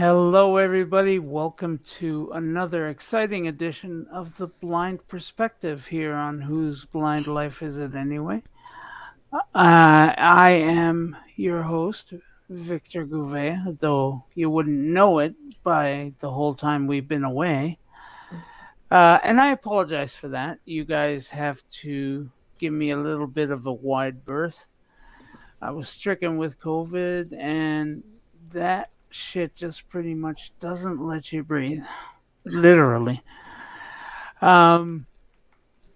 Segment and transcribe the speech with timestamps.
[0.00, 1.18] Hello, everybody.
[1.18, 7.78] Welcome to another exciting edition of The Blind Perspective here on Whose Blind Life Is
[7.78, 8.42] It Anyway?
[9.30, 12.14] Uh, I am your host,
[12.48, 17.76] Victor Gouveia, though you wouldn't know it by the whole time we've been away.
[18.90, 20.60] Uh, and I apologize for that.
[20.64, 24.64] You guys have to give me a little bit of a wide berth.
[25.60, 28.02] I was stricken with COVID, and
[28.52, 31.82] that shit just pretty much doesn't let you breathe,
[32.44, 33.22] literally.
[34.40, 35.06] Um,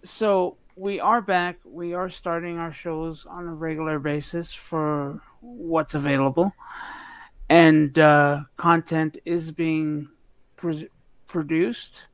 [0.02, 1.58] so we are back.
[1.64, 6.52] We are starting our shows on a regular basis for what's available,
[7.48, 10.10] and uh, content is being
[11.26, 12.06] produced,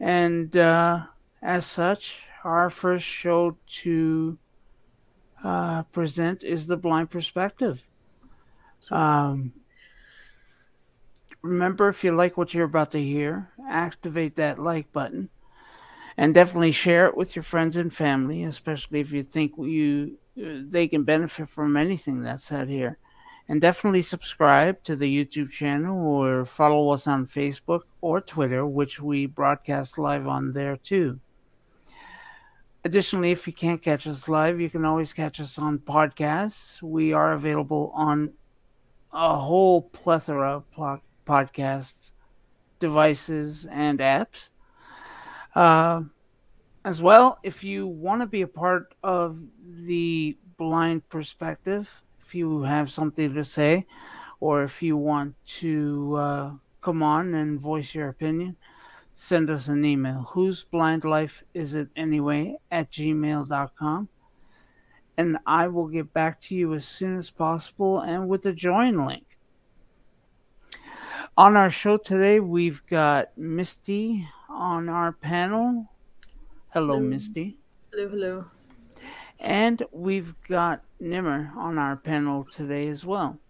[0.00, 1.06] and uh,
[1.42, 4.38] as such, our first show to
[5.42, 7.82] uh, present is the blind perspective.
[8.90, 9.52] Um,
[11.44, 15.28] remember, if you like what you're about to hear, activate that like button,
[16.16, 20.88] and definitely share it with your friends and family, especially if you think you they
[20.88, 22.98] can benefit from anything that's said here.
[23.46, 29.00] And definitely subscribe to the YouTube channel or follow us on Facebook or Twitter, which
[29.00, 31.20] we broadcast live on there too.
[32.86, 36.80] Additionally, if you can't catch us live, you can always catch us on podcasts.
[36.80, 38.32] We are available on
[39.12, 41.02] a whole plethora of podcasts,
[42.78, 44.50] devices, and apps.
[45.54, 46.02] Uh,
[46.84, 49.38] as well, if you want to be a part of
[49.86, 53.86] the blind perspective, if you have something to say,
[54.40, 58.56] or if you want to uh, come on and voice your opinion,
[59.14, 60.28] send us an email.
[60.32, 64.08] Whose blind life is it anyway at gmail.com.
[65.16, 69.06] And I will get back to you as soon as possible and with a join
[69.06, 69.38] link.
[71.36, 75.90] On our show today, we've got Misty on our panel.
[76.68, 77.00] Hello, Hello.
[77.00, 77.56] Misty.
[77.92, 78.44] Hello, hello.
[79.40, 83.40] And we've got Nimmer on our panel today as well.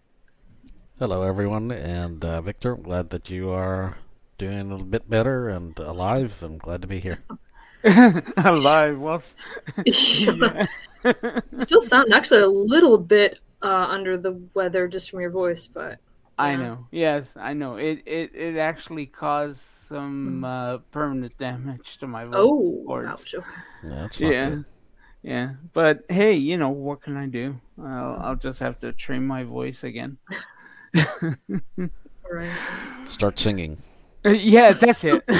[0.97, 2.75] Hello, everyone, and uh, Victor.
[2.75, 3.97] Glad that you are
[4.39, 6.33] doing a little bit better and alive.
[6.41, 7.19] I'm glad to be here.
[8.37, 9.21] Alive, well,
[9.85, 10.65] You
[11.59, 15.99] Still sound actually a little bit uh, under the weather just from your voice, but
[16.37, 16.87] I know.
[16.91, 17.77] Yes, I know.
[17.77, 20.43] It it it actually caused some Hmm.
[20.43, 22.33] uh, permanent damage to my voice.
[22.35, 23.07] oh, cords.
[23.09, 23.35] ouch.
[23.35, 23.47] Okay.
[23.83, 24.65] Yeah, that's not Yeah, good.
[25.23, 25.49] yeah.
[25.73, 27.55] But hey, you know what can I do?
[27.81, 30.17] I'll, I'll just have to train my voice again.
[30.97, 32.51] All right.
[33.05, 33.77] Start singing.
[34.25, 35.23] yeah, that's it.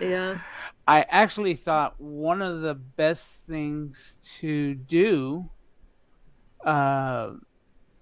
[0.00, 0.38] Yeah.
[0.86, 5.50] I actually thought one of the best things to do
[6.64, 7.32] uh,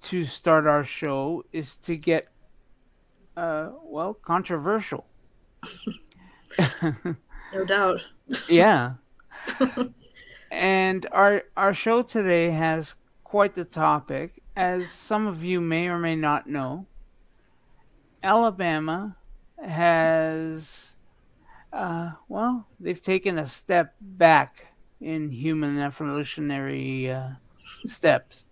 [0.07, 2.29] to start our show is to get,
[3.37, 5.07] uh, well, controversial.
[7.53, 8.01] No doubt.
[8.49, 8.95] yeah.
[10.51, 15.99] and our our show today has quite the topic, as some of you may or
[15.99, 16.87] may not know.
[18.23, 19.17] Alabama
[19.65, 20.97] has,
[21.73, 24.67] uh, well, they've taken a step back
[25.01, 27.31] in human evolutionary uh,
[27.85, 28.45] steps.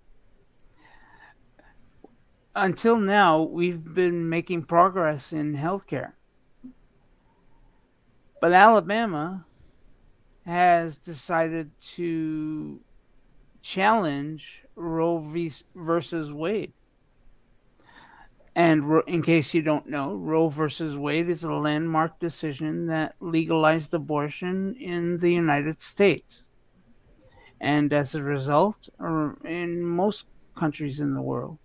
[2.57, 6.13] Until now, we've been making progress in healthcare.
[8.41, 9.47] But Alabama
[10.47, 12.81] has decided to
[13.61, 16.73] challenge Roe v- versus Wade.
[18.55, 23.93] And in case you don't know, Roe versus Wade is a landmark decision that legalized
[23.95, 26.45] abortion in the United States.
[27.61, 28.89] And as a result,
[29.45, 31.59] in most countries in the world,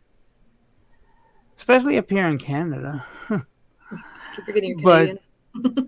[1.60, 3.06] especially up here in Canada.
[3.28, 5.18] Keep forgetting you're
[5.54, 5.86] But-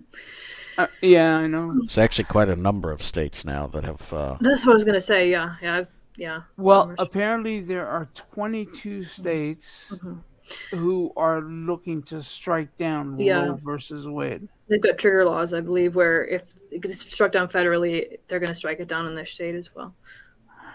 [0.78, 1.78] Uh, yeah, I know.
[1.84, 4.10] It's actually quite a number of states now that have.
[4.10, 5.30] Uh, That's what I was gonna say.
[5.30, 6.40] Yeah, yeah, I've- yeah.
[6.56, 6.96] Well, Numbers.
[7.06, 10.22] apparently there are 22 states Mhm.
[10.70, 13.48] who are looking to strike down Yeah.
[13.48, 14.48] Roe versus Wade.
[14.68, 18.80] They've got trigger laws, I believe, where if it's struck down federally, they're gonna strike
[18.80, 19.94] it down in their state as well.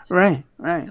[0.09, 0.89] Right, right.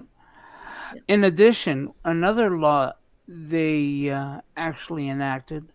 [1.07, 2.93] In addition, another law
[3.29, 5.73] they uh, actually enacted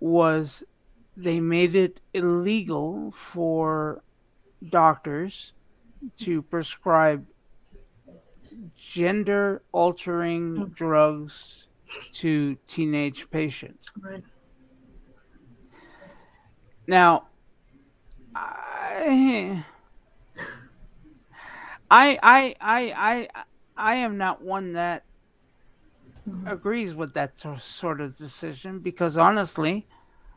[0.00, 0.62] was
[1.16, 4.02] they made it illegal for
[4.68, 5.52] doctors
[6.16, 7.26] to prescribe
[8.76, 11.66] gender altering drugs
[12.12, 13.90] to teenage patients.
[14.00, 14.22] Right.
[16.86, 17.28] Now,
[18.34, 19.64] I,
[21.90, 23.44] I, I, I, I,
[23.76, 25.04] I am not one that
[26.28, 26.46] mm-hmm.
[26.46, 29.86] agrees with that sort of decision because honestly,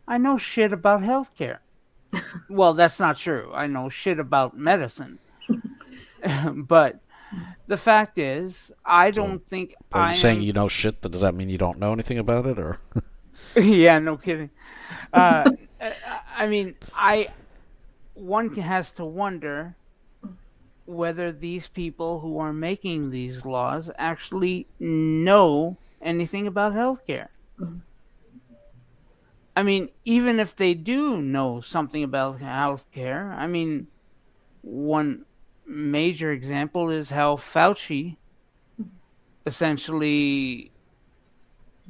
[0.07, 1.59] I know shit about healthcare.
[2.49, 3.51] well, that's not true.
[3.53, 5.19] I know shit about medicine.
[6.55, 6.99] but
[7.67, 9.75] the fact is, I don't so, think.
[9.91, 11.01] Are you saying you know shit?
[11.01, 12.79] Does that mean you don't know anything about it, or?
[13.55, 14.49] yeah, no kidding.
[15.13, 15.49] Uh,
[16.37, 17.29] I mean, I
[18.13, 19.75] one has to wonder
[20.85, 27.27] whether these people who are making these laws actually know anything about healthcare.
[27.59, 27.77] Mm-hmm.
[29.55, 33.87] I mean, even if they do know something about healthcare, I mean,
[34.61, 35.25] one
[35.65, 38.17] major example is how Fauci
[39.45, 40.71] essentially,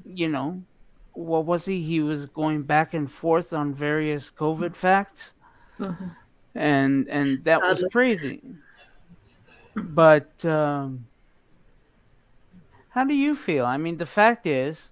[0.05, 0.63] you know,
[1.13, 1.81] what was he?
[1.83, 5.33] He was going back and forth on various COVID facts,
[5.77, 6.07] mm-hmm.
[6.55, 8.41] and and that was crazy.
[9.75, 11.07] But um,
[12.89, 13.65] how do you feel?
[13.65, 14.91] I mean, the fact is,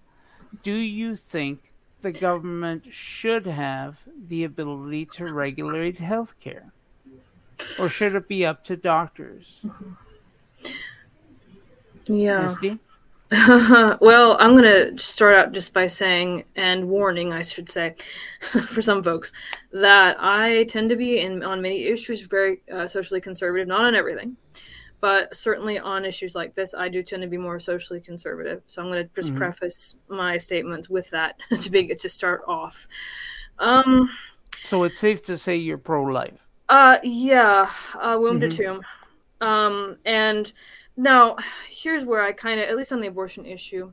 [0.63, 1.71] do you think
[2.01, 6.71] the government should have the ability to regulate healthcare?
[7.77, 9.59] Or should it be up to doctors?
[12.05, 12.39] Yeah.
[12.39, 12.79] Misty?
[14.01, 17.95] well, I'm going to start out just by saying, and warning, I should say,
[18.41, 19.31] for some folks,
[19.71, 23.93] that I tend to be, in on many issues, very uh, socially conservative, not on
[23.93, 24.35] everything,
[25.01, 28.62] but certainly on issues like this, I do tend to be more socially conservative.
[28.68, 29.38] So I'm going to just mm-hmm.
[29.38, 32.88] preface my statements with that to be to start off.
[33.60, 34.10] Um,
[34.63, 36.46] so it's safe to say you're pro-life.
[36.69, 38.50] Uh, yeah, uh, womb mm-hmm.
[38.50, 38.81] to tomb.
[39.42, 40.51] Um, and
[40.98, 41.38] now
[41.69, 43.92] here's where I kind of, at least on the abortion issue,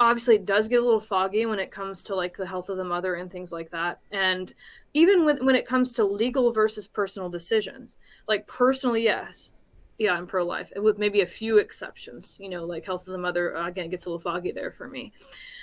[0.00, 2.78] obviously it does get a little foggy when it comes to like the health of
[2.78, 4.00] the mother and things like that.
[4.10, 4.52] And
[4.94, 7.96] even when when it comes to legal versus personal decisions,
[8.26, 9.52] like personally, yes,
[10.00, 12.36] yeah, I'm pro life with maybe a few exceptions.
[12.40, 14.88] You know, like health of the mother again it gets a little foggy there for
[14.88, 15.12] me.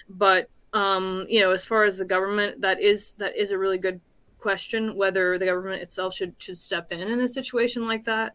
[0.07, 3.79] But um, you know, as far as the government, that is that is a really
[3.79, 3.99] good
[4.37, 8.33] question whether the government itself should should step in in a situation like that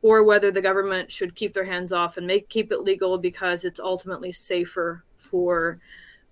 [0.00, 3.64] or whether the government should keep their hands off and make keep it legal because
[3.64, 5.80] it's ultimately safer for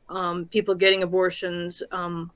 [0.09, 2.31] um, people getting abortions um,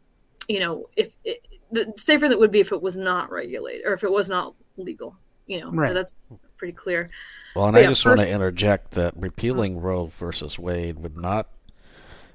[0.49, 3.93] you know if it, the safer that would be if it was not regulated or
[3.93, 5.17] if it was not legal
[5.47, 5.91] you know right.
[5.91, 6.15] so that's
[6.57, 7.11] pretty clear
[7.55, 8.19] well and but i yeah, just first...
[8.19, 11.49] want to interject that repealing roe versus wade would not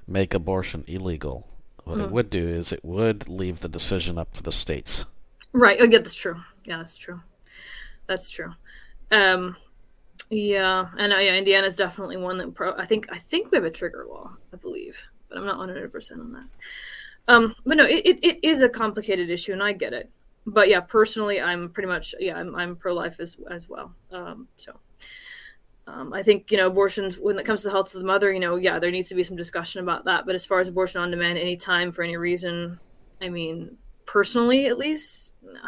[0.08, 1.48] make abortion illegal
[1.84, 2.06] what mm-hmm.
[2.06, 5.06] it would do is it would leave the decision up to the states.
[5.54, 5.78] Right.
[5.80, 6.40] Oh, yeah, that's true.
[6.64, 7.20] Yeah, that's true.
[8.08, 8.54] That's true.
[9.12, 9.58] Um,
[10.30, 12.74] yeah, and uh, yeah, Indiana's definitely one that pro.
[12.78, 14.98] I think I think we have a trigger law, I believe,
[15.28, 16.46] but I'm not 100 percent on that.
[17.28, 20.10] Um, but no, it, it, it is a complicated issue, and I get it.
[20.46, 23.94] But yeah, personally, I'm pretty much yeah, I'm I'm pro life as as well.
[24.12, 24.80] Um, so
[25.88, 28.32] um, I think you know abortions when it comes to the health of the mother,
[28.32, 30.26] you know, yeah, there needs to be some discussion about that.
[30.26, 32.80] But as far as abortion on demand, anytime for any reason,
[33.22, 35.60] I mean, personally at least, no,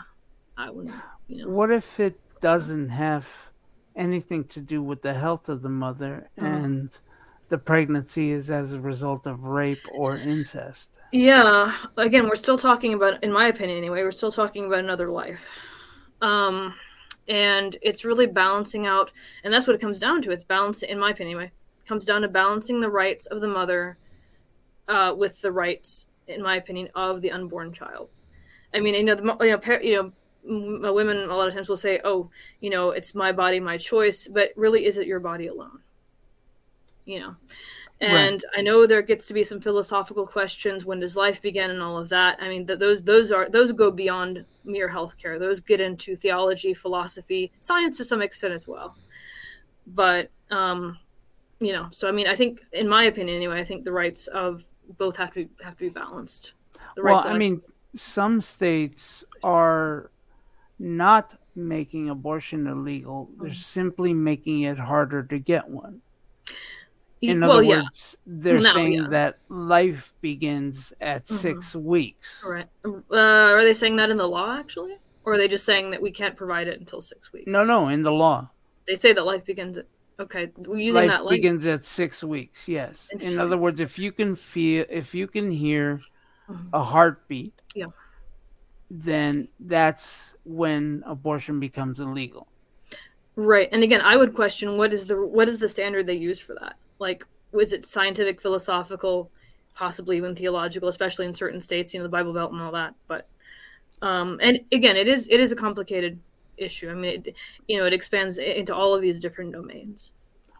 [0.58, 0.96] I wouldn't.
[1.28, 1.50] You know.
[1.50, 3.28] What if it doesn't have
[3.96, 6.44] anything to do with the health of the mother mm.
[6.46, 7.00] and
[7.50, 10.98] the pregnancy is as a result of rape or incest?
[11.12, 15.10] Yeah, again, we're still talking about, in my opinion, anyway, we're still talking about another
[15.10, 15.42] life.
[16.22, 16.74] Um,
[17.28, 19.12] and it's really balancing out
[19.44, 21.52] and that's what it comes down to it's balancing in my opinion anyway
[21.88, 23.98] comes down to balancing the rights of the mother
[24.88, 28.10] uh, with the rights in my opinion of the unborn child
[28.74, 30.12] i mean you know the, you know,
[30.46, 32.30] you know women a lot of times will say oh
[32.60, 35.80] you know it's my body my choice but really is it your body alone
[37.06, 37.36] you know
[38.04, 38.60] and right.
[38.60, 40.86] I know there gets to be some philosophical questions.
[40.86, 42.38] When does life begin, and all of that?
[42.42, 45.40] I mean, th- those those are those go beyond mere healthcare.
[45.40, 48.98] Those get into theology, philosophy, science to some extent as well.
[49.88, 50.98] But um,
[51.60, 54.28] you know, so I mean, I think, in my opinion, anyway, I think the rights
[54.28, 54.66] of
[54.98, 56.54] both have to be have to be balanced.
[56.98, 57.62] well, I mean,
[57.96, 60.12] some states are
[60.78, 63.56] not making abortion illegal; they're mm-hmm.
[63.56, 66.02] simply making it harder to get one.
[67.24, 68.34] In well, other words, yeah.
[68.38, 69.08] they're no, saying yeah.
[69.10, 71.36] that life begins at mm-hmm.
[71.36, 72.44] six weeks.
[72.46, 72.68] Right.
[72.86, 74.98] Uh, are they saying that in the law, actually?
[75.26, 77.48] Or are they just saying that we can't provide it until six weeks?
[77.48, 78.50] No, no, in the law.
[78.88, 79.86] They say that life begins at.
[80.20, 82.68] Okay, using life that begins at six weeks.
[82.68, 83.10] Yes.
[83.20, 86.02] In other words, if you can feel, if you can hear
[86.48, 86.68] mm-hmm.
[86.72, 87.88] a heartbeat, yeah,
[88.92, 92.48] then that's when abortion becomes illegal.
[93.36, 96.40] Right, and again, I would question what is the what is the standard they use
[96.40, 96.76] for that?
[97.00, 99.30] Like was it scientific, philosophical,
[99.76, 102.96] possibly even theological, especially in certain states, you know, the Bible Belt and all that.
[103.08, 103.28] But
[104.02, 106.20] um, and again, it is it is a complicated
[106.58, 106.90] issue.
[106.90, 107.36] I mean, it,
[107.68, 110.10] you know, it expands into all of these different domains.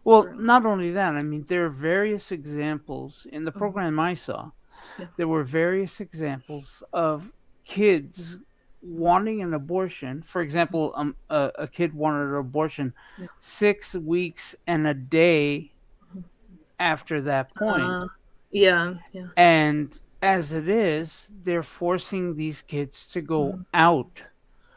[0.04, 3.58] Well, not only that, I mean, there are various examples in the Mm-hmm.
[3.58, 4.50] program I saw.
[4.98, 5.06] Yeah.
[5.16, 7.30] There were various examples of
[7.64, 8.38] kids
[8.82, 10.20] wanting an abortion.
[10.20, 13.28] For example, um, a, a kid wanted an abortion Yeah.
[13.38, 15.72] six weeks and a day
[16.78, 17.82] after that point.
[17.82, 18.06] Uh,
[18.50, 19.26] yeah, yeah.
[19.36, 23.64] And as it is, they're forcing these kids to go Mm.
[23.74, 24.22] out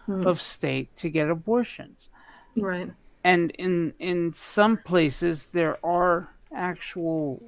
[0.07, 0.25] Mm.
[0.25, 2.09] of state to get abortions.
[2.55, 2.91] Right.
[3.23, 7.41] And in in some places, there are actual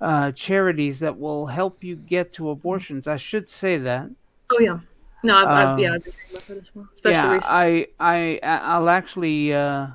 [0.00, 3.06] uh, charities that will help you get to abortions.
[3.08, 4.08] I should say that.
[4.50, 4.78] Oh yeah.
[5.24, 6.88] No, I've, I've, yeah, Um, I've been about that as well.
[6.94, 7.86] Especially yeah, recently.
[8.00, 9.88] I I I'll actually uh,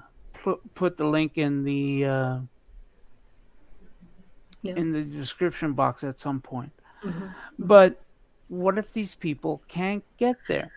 [0.43, 2.39] put put the link in the uh,
[4.63, 4.75] Yeah.
[4.75, 6.71] in the description box at some point.
[7.03, 7.33] Mhm.
[7.59, 8.01] But
[8.47, 10.71] what if these people can't get there?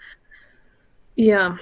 [1.14, 1.56] Yeah.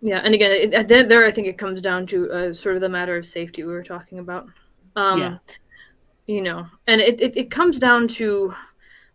[0.00, 2.82] Yeah, and again, it, at there I think it comes down to uh, sort of
[2.82, 4.48] the matter of safety we were talking about.
[4.96, 5.38] Um, Yeah.
[6.26, 8.54] You know, and it, it, it comes down to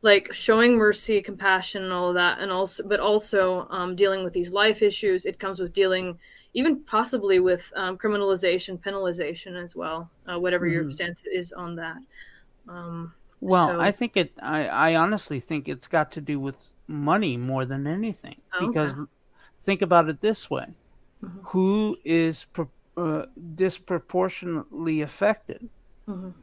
[0.02, 4.32] like showing mercy, compassion, and all of that, and also, but also um, dealing with
[4.32, 5.26] these life issues.
[5.26, 6.18] It comes with dealing,
[6.54, 10.94] even possibly with um, criminalization, penalization as well, uh, whatever your Mhm.
[10.94, 11.98] stance is on that.
[12.68, 14.34] Um, Well, So- I think it.
[14.42, 18.36] I, I honestly think it's got to do with money more than anything.
[18.54, 18.94] Oh, because
[19.62, 20.76] think about it this way:
[21.24, 21.40] Mhm.
[21.46, 22.48] Who is
[22.98, 25.70] uh, disproportionately affected?
[26.06, 26.34] Mhm.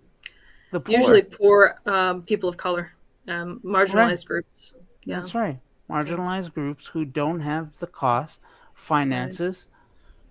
[0.71, 0.95] The poor.
[0.97, 2.93] Usually, poor um, people of color,
[3.29, 4.73] um, marginalized groups.
[5.05, 5.17] Yeah.
[5.21, 5.61] That's right.
[5.91, 8.41] Marginalized groups who don't have the cost,
[8.75, 9.69] finances,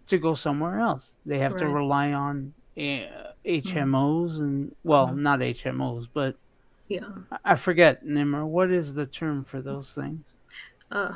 [0.07, 1.13] to go somewhere else.
[1.25, 5.17] They have to rely on uh, HMOs and well, Mhm.
[5.17, 6.35] not HMOs, but
[6.89, 7.07] Yeah.
[7.31, 8.45] I- I forget Nimmer.
[8.45, 10.25] What is the term for those things?
[10.91, 11.13] Uh,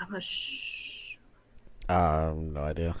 [0.00, 1.16] I'm not sh-
[1.88, 2.94] Um, no idea.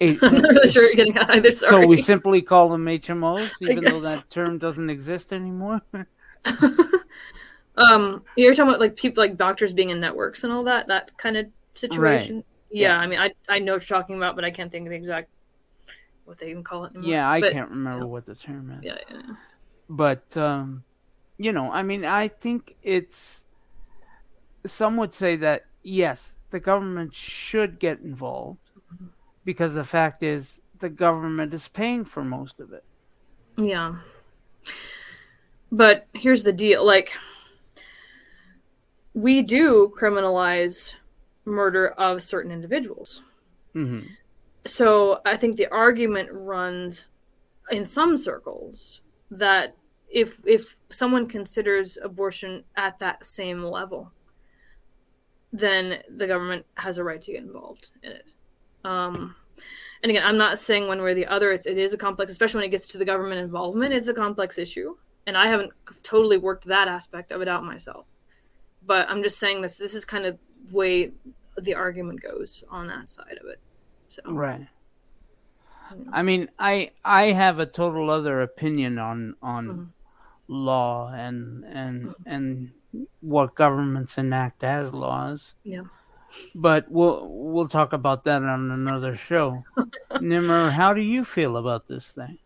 [0.00, 1.50] A- I'm not sure you're getting either.
[1.52, 1.82] Sorry.
[1.82, 5.80] So we simply call them HMOs, even though that term doesn't exist anymore.
[7.76, 11.16] um, you're talking about like people like doctors being in networks and all that, that
[11.18, 12.42] kind of situation.
[12.74, 12.98] Yeah, Yeah.
[12.98, 14.96] I mean, I I know what you're talking about, but I can't think of the
[14.96, 15.28] exact
[16.24, 17.10] what they even call it anymore.
[17.10, 18.12] yeah, I But- can't remember yeah.
[18.14, 18.84] what the term is.
[18.84, 19.34] Yeah, yeah, yeah.
[19.88, 20.82] But um,
[21.38, 23.44] you know, I mean, I think it's.
[24.66, 28.70] Some would say that yes, the government should get involved,
[29.44, 32.84] because the fact is the government is paying for most of it.
[33.58, 33.96] Yeah.
[35.70, 37.12] But here's the deal like
[39.12, 40.94] we do criminalize
[41.44, 43.22] murder of certain individuals.
[43.72, 44.00] hmm
[44.66, 47.08] So I think the argument runs
[47.70, 49.76] in some circles that
[50.08, 54.12] if if someone considers abortion at that same level,
[55.52, 58.26] then the government has a right to get involved in it.
[58.84, 59.34] Um,
[60.02, 61.52] and again, I'm not saying one way or the other.
[61.52, 63.94] It's it is a complex, especially when it gets to the government involvement.
[63.94, 64.96] It's a complex issue,
[65.26, 65.72] and I haven't
[66.02, 68.06] totally worked that aspect of it out myself.
[68.86, 69.78] But I'm just saying this.
[69.78, 70.38] This is kind of
[70.70, 71.12] way
[71.58, 73.60] the argument goes on that side of it.
[74.08, 74.66] So Right.
[76.12, 79.88] I mean, I I have a total other opinion on on Mhm.
[80.48, 82.72] law and and and
[83.20, 85.54] what governments enact as laws.
[85.62, 85.82] Yeah.
[86.54, 89.64] But we'll we'll talk about that on another show.
[90.20, 92.38] Nimmer, how do you feel about this thing?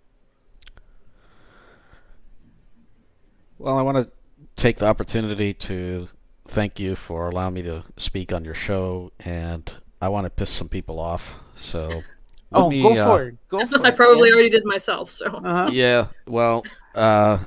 [3.59, 4.11] Well, I want to
[4.57, 6.09] take the opportunity to
[6.49, 10.51] thank you for allowing me to speak on your show, and I want to piss
[10.51, 11.35] some people off.
[11.57, 12.03] So,
[12.53, 13.37] Oh, me, go uh, for it.
[13.51, 13.97] Go for I it.
[13.97, 14.35] probably yeah.
[14.35, 15.11] already did myself.
[15.11, 15.69] So Uh-huh.
[15.71, 16.07] yeah.
[16.27, 16.65] Well,
[16.95, 17.45] uh,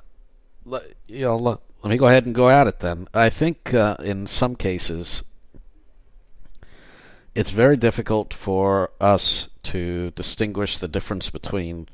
[0.63, 3.07] le- you know, le- let me go ahead and go at it then.
[3.13, 5.23] I think uh, in some cases,
[7.33, 11.87] it's very difficult for us to distinguish the difference between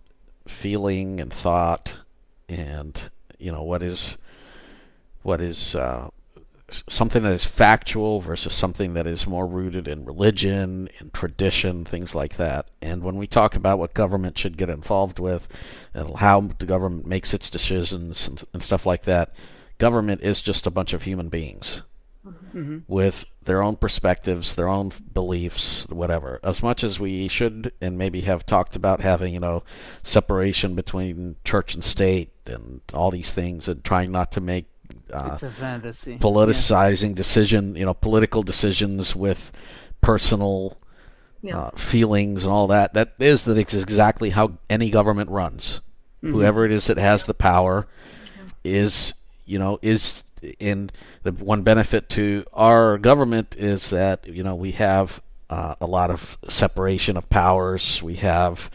[0.47, 1.99] feeling and thought,
[2.49, 2.99] and
[3.37, 4.17] you know what is
[5.21, 6.11] what is uh, s-
[6.69, 12.13] something that is factual versus something that is more rooted in religion, in tradition, things
[12.13, 12.69] like that.
[12.81, 15.47] And when we talk about what government should get involved with
[15.93, 19.33] and how the government makes its decisions and, and stuff like that,
[19.77, 21.81] government is just a bunch of human beings
[22.51, 26.39] hmm with their own perspectives, their own beliefs, whatever.
[26.43, 29.63] As much as we should and maybe have talked about having, you know,
[30.03, 34.65] separation between church and state and all these things and trying not to make
[35.13, 36.17] uh, It's a fantasy.
[36.17, 39.51] politicizing decision, you know, political decisions with
[40.01, 40.77] personal
[41.41, 41.57] Yeah.
[41.57, 42.93] uh, feelings and all that.
[42.93, 45.81] That is that is exactly how any government runs.
[46.23, 46.31] Mhm.
[46.31, 47.87] Whoever it is that has the power
[48.63, 49.13] is,
[49.45, 50.23] you know, is
[50.59, 50.89] in
[51.23, 56.11] the one benefit to our government is that you know we have uh, a lot
[56.11, 58.03] of separation of powers.
[58.03, 58.69] We have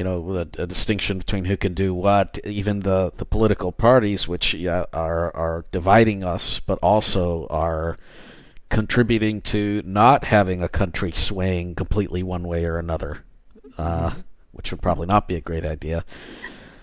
[0.00, 2.38] you know, a, a, distinction between who can do what.
[2.46, 7.98] Even the, the political parties, which yeah, are are dividing us, but also are
[8.70, 13.24] contributing to not having a country swaying completely one way or another,
[13.76, 14.14] uh,
[14.52, 16.02] which would probably not be a great idea.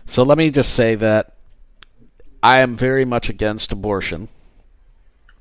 [0.06, 1.34] So let me just say that
[2.44, 4.30] I am very much against abortion.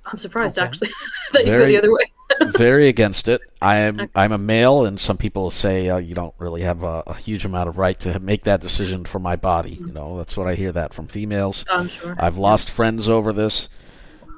[0.06, 0.66] I'm surprised okay.
[0.66, 0.88] actually
[1.35, 2.11] that very, you go the other way.
[2.57, 3.40] Very against it.
[3.61, 4.11] I am okay.
[4.14, 7.45] I'm a male, and some people say uh, you don't really have a, a, huge
[7.45, 9.73] amount of right to make that decision for my body.
[9.73, 11.64] You know, that's what I hear that from females.
[11.71, 12.16] I'm sure.
[12.19, 13.69] I've lost friends over this,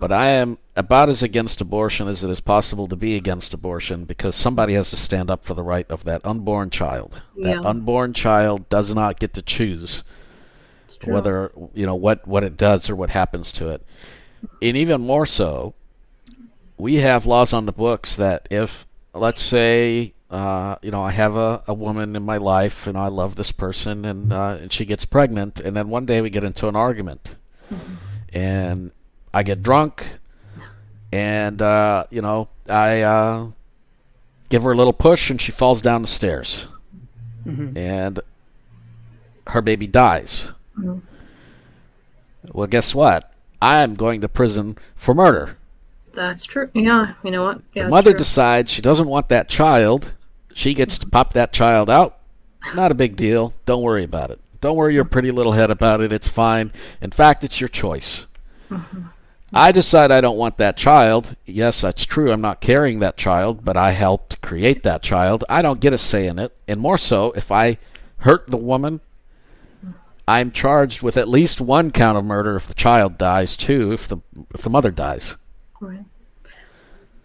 [0.00, 4.04] but I am about as against abortion as it is possible to be against abortion
[4.04, 7.20] because somebody has to stand up for the right of that unborn child.
[7.36, 7.54] Yeah.
[7.54, 10.04] That unborn child does not get to choose
[11.04, 13.82] whether you know what what it does or what happens to it.
[14.62, 15.74] And even more so,
[16.78, 21.36] we have laws on the books that if, let's say, uh, you know, I have
[21.36, 24.84] a, a woman in my life and I love this person and, uh, and she
[24.84, 27.36] gets pregnant, and then one day we get into an argument,
[27.70, 27.94] mm-hmm.
[28.32, 28.92] and
[29.34, 30.06] I get drunk,
[31.12, 33.48] and uh, you know, I uh,
[34.48, 36.68] give her a little push and she falls down the stairs,
[37.44, 37.76] mm-hmm.
[37.76, 38.20] and
[39.48, 40.52] her baby dies.
[40.78, 40.98] Mm-hmm.
[42.52, 43.32] Well, guess what?
[43.60, 45.56] I'm going to prison for murder.
[46.18, 46.68] That's true.
[46.74, 47.60] Yeah, you know what?
[47.74, 48.18] Yeah, the mother true.
[48.18, 50.12] decides she doesn't want that child.
[50.52, 52.18] She gets to pop that child out.
[52.74, 53.52] Not a big deal.
[53.66, 54.40] Don't worry about it.
[54.60, 56.10] Don't worry your pretty little head about it.
[56.10, 56.72] It's fine.
[57.00, 58.26] In fact, it's your choice.
[58.68, 59.02] Mm-hmm.
[59.52, 61.36] I decide I don't want that child.
[61.46, 62.32] Yes, that's true.
[62.32, 65.44] I'm not carrying that child, but I helped create that child.
[65.48, 66.54] I don't get a say in it.
[66.66, 67.78] And more so, if I
[68.18, 69.00] hurt the woman
[70.28, 74.06] I'm charged with at least one count of murder if the child dies, too, if
[74.06, 74.18] the
[74.54, 75.37] if the mother dies.
[75.80, 76.04] Right.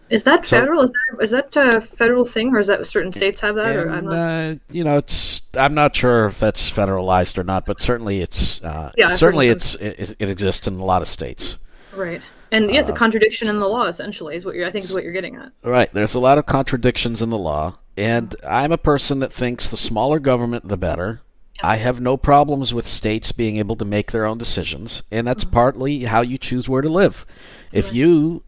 [0.09, 0.83] Is that federal?
[0.83, 3.75] Is that is that a federal thing, or is that certain states have that?
[3.75, 4.13] And, or I'm not...
[4.13, 8.63] uh, you know, it's I'm not sure if that's federalized or not, but certainly it's
[8.63, 11.57] uh, yeah, certainly it's it, it, exists in a lot of states.
[11.95, 13.85] Right, and yeah, it's a uh, contradiction in the law.
[13.85, 15.51] Essentially, is what you're I think is what you're getting at.
[15.63, 15.91] Right.
[15.91, 19.77] There's a lot of contradictions in the law, and I'm a person that thinks the
[19.77, 21.21] smaller government, the better.
[21.63, 25.43] I have no problems with states being able to make their own decisions, and that's
[25.43, 25.53] mm-hmm.
[25.53, 27.25] partly how you choose where to live.
[27.73, 28.43] If you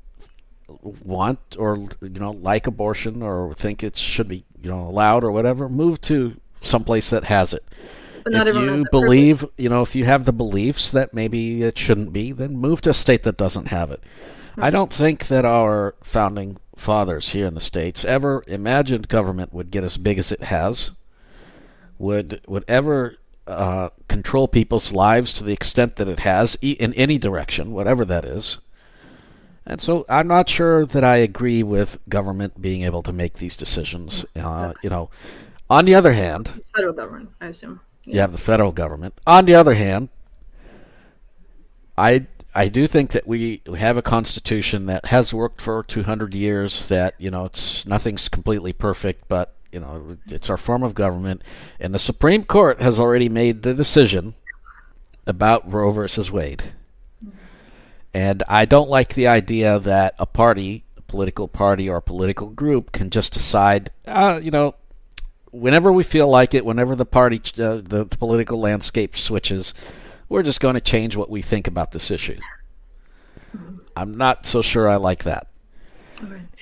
[1.04, 5.32] want or you know like abortion or think it should be you know allowed or
[5.32, 7.64] whatever, move to someplace that has it.
[8.28, 9.54] If you believe, privilege.
[9.58, 12.90] you know, if you have the beliefs that maybe it shouldn't be, then move to
[12.90, 14.02] a state that doesn't have it.
[14.02, 14.64] Mm-hmm.
[14.64, 19.72] I don't think that our founding fathers here in the states ever imagined government would
[19.72, 20.92] get as big as it has
[21.98, 27.18] would would ever uh, control people's lives to the extent that it has in any
[27.18, 28.58] direction, whatever that is.
[29.66, 33.56] And so I'm not sure that I agree with government being able to make these
[33.56, 34.26] decisions.
[34.36, 35.10] Uh, you know,
[35.70, 37.82] on the other hand, it's federal government, I assume.
[38.04, 38.14] Yeah.
[38.14, 39.16] You have the federal government.
[39.26, 40.10] On the other hand,
[41.98, 46.34] I I do think that we, we have a constitution that has worked for 200
[46.34, 46.88] years.
[46.88, 51.42] That you know, it's nothing's completely perfect, but you know, it's our form of government,
[51.80, 54.36] and the Supreme Court has already made the decision
[55.26, 56.66] about Roe versus Wade.
[58.16, 62.50] And I don't like the idea that a party, a political party or a political
[62.50, 64.76] group, can just decide, uh, you know,
[65.52, 69.74] whenever we feel like it, whenever the party, uh, the, the political landscape switches,
[70.30, 72.40] we're just going to change what we think about this issue.
[73.98, 75.48] I'm not so sure I like that.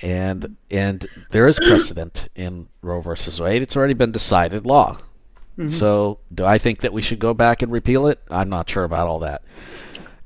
[0.02, 3.62] And and there is precedent in Roe versus Wade.
[3.62, 4.98] It's already been decided law.
[5.56, 5.68] Mm-hmm.
[5.68, 8.20] So do I think that we should go back and repeal it?
[8.28, 9.42] I'm not sure about all that.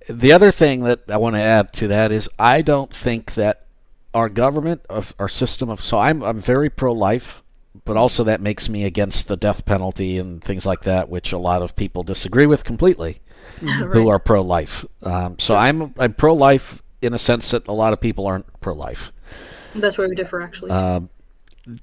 [0.09, 3.67] The other thing that I want to add to that is I don't think that
[4.15, 7.43] our government, of our system of so I'm I'm very pro-life,
[7.85, 11.39] but also that makes me against the death penalty and things like that, which a
[11.39, 13.21] lot of people disagree with completely,
[13.63, 13.91] right.
[13.91, 14.85] who are pro-life.
[15.03, 19.13] Um, so I'm I'm pro-life in a sense that a lot of people aren't pro-life.
[19.75, 20.71] That's where we differ, actually.
[20.71, 21.11] Um,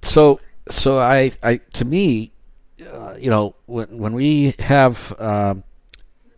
[0.02, 2.32] so, so I, I, to me,
[2.92, 5.64] uh, you know, when when we have, um,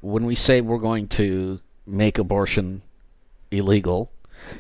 [0.02, 2.82] when we say we're going to make abortion
[3.50, 4.12] illegal,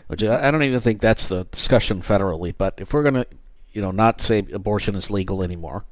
[0.08, 3.28] which I, I don't even think that's the discussion federally, but if we're going to,
[3.74, 5.86] you know, not say abortion is legal anymore,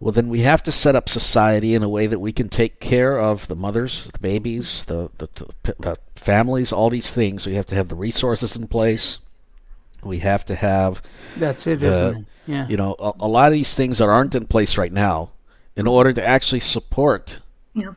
[0.00, 2.80] well, then we have to set up society in a way that we can take
[2.80, 5.28] care of the mothers, the babies, the, the,
[5.62, 7.46] the, the families, all these things.
[7.46, 9.18] We have to have the resources in place.
[10.02, 11.00] We have to have.
[11.36, 12.26] That's it, the, it?
[12.46, 12.68] Yeah.
[12.68, 15.30] You know, a, a, lot of these things that aren't in place right now,
[15.76, 17.40] in order to actually support.
[17.72, 17.94] Yeah.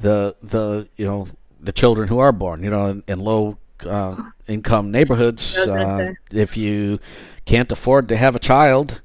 [0.00, 1.28] The the you know
[1.60, 4.16] the children who are born you know in, in low uh,
[4.46, 6.98] income neighborhoods uh, if you
[7.44, 9.00] can't afford to have a child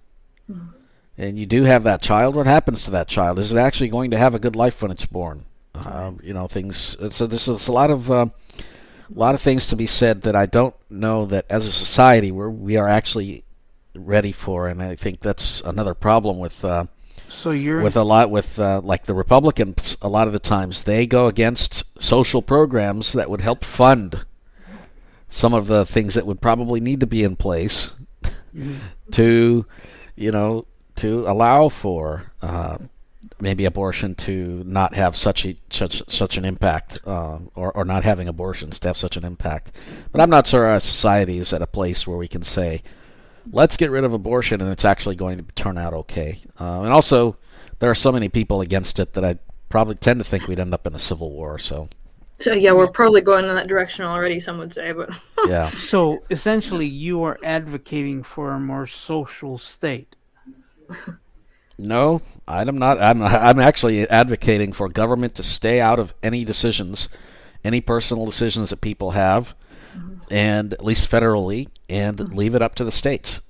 [1.18, 3.40] and you do have that child, what happens to that child?
[3.40, 5.46] Is it actually going to have a good life when it's born?
[5.76, 6.98] Um, you know, things.
[7.12, 10.36] So there's, there's a lot of uh, a lot of things to be said that
[10.36, 13.44] I don't know that as a society we're we are actually
[13.96, 16.64] ready for, and I think that's another problem with.
[17.30, 19.98] So you're with a lot with uh, like the Republicans.
[20.02, 24.26] A lot of the times they go against social programs that would help fund
[25.30, 27.92] some of the things that would probably need to be in place
[28.56, 28.76] mm-hmm.
[29.12, 29.66] to,
[30.16, 30.66] you know,
[30.98, 32.78] to allow for uh,
[33.40, 38.04] maybe abortion to not have such a such such an impact, uh, or or not
[38.04, 39.72] having abortions to have such an impact.
[40.12, 42.84] But I'm not sure our society is at a place where we can say,
[43.52, 46.40] let's get rid of abortion and it's actually going to turn out okay.
[46.60, 47.38] Uh, and also,
[47.80, 49.38] there are so many people against it that I
[49.70, 51.58] probably tend to think we'd end up in a civil war.
[51.60, 51.90] So.
[52.40, 54.40] So yeah, we're probably going in that direction already.
[54.40, 55.10] Some would say, but
[55.48, 55.68] yeah.
[55.70, 60.16] So essentially, you are advocating for a more social state.
[61.78, 63.00] No, I'm not.
[63.00, 67.10] I'm I'm actually advocating for government to stay out of any decisions,
[67.64, 69.56] any personal decisions that people have.
[70.30, 72.36] And at least federally, and mm-hmm.
[72.36, 73.42] leave it up to the states.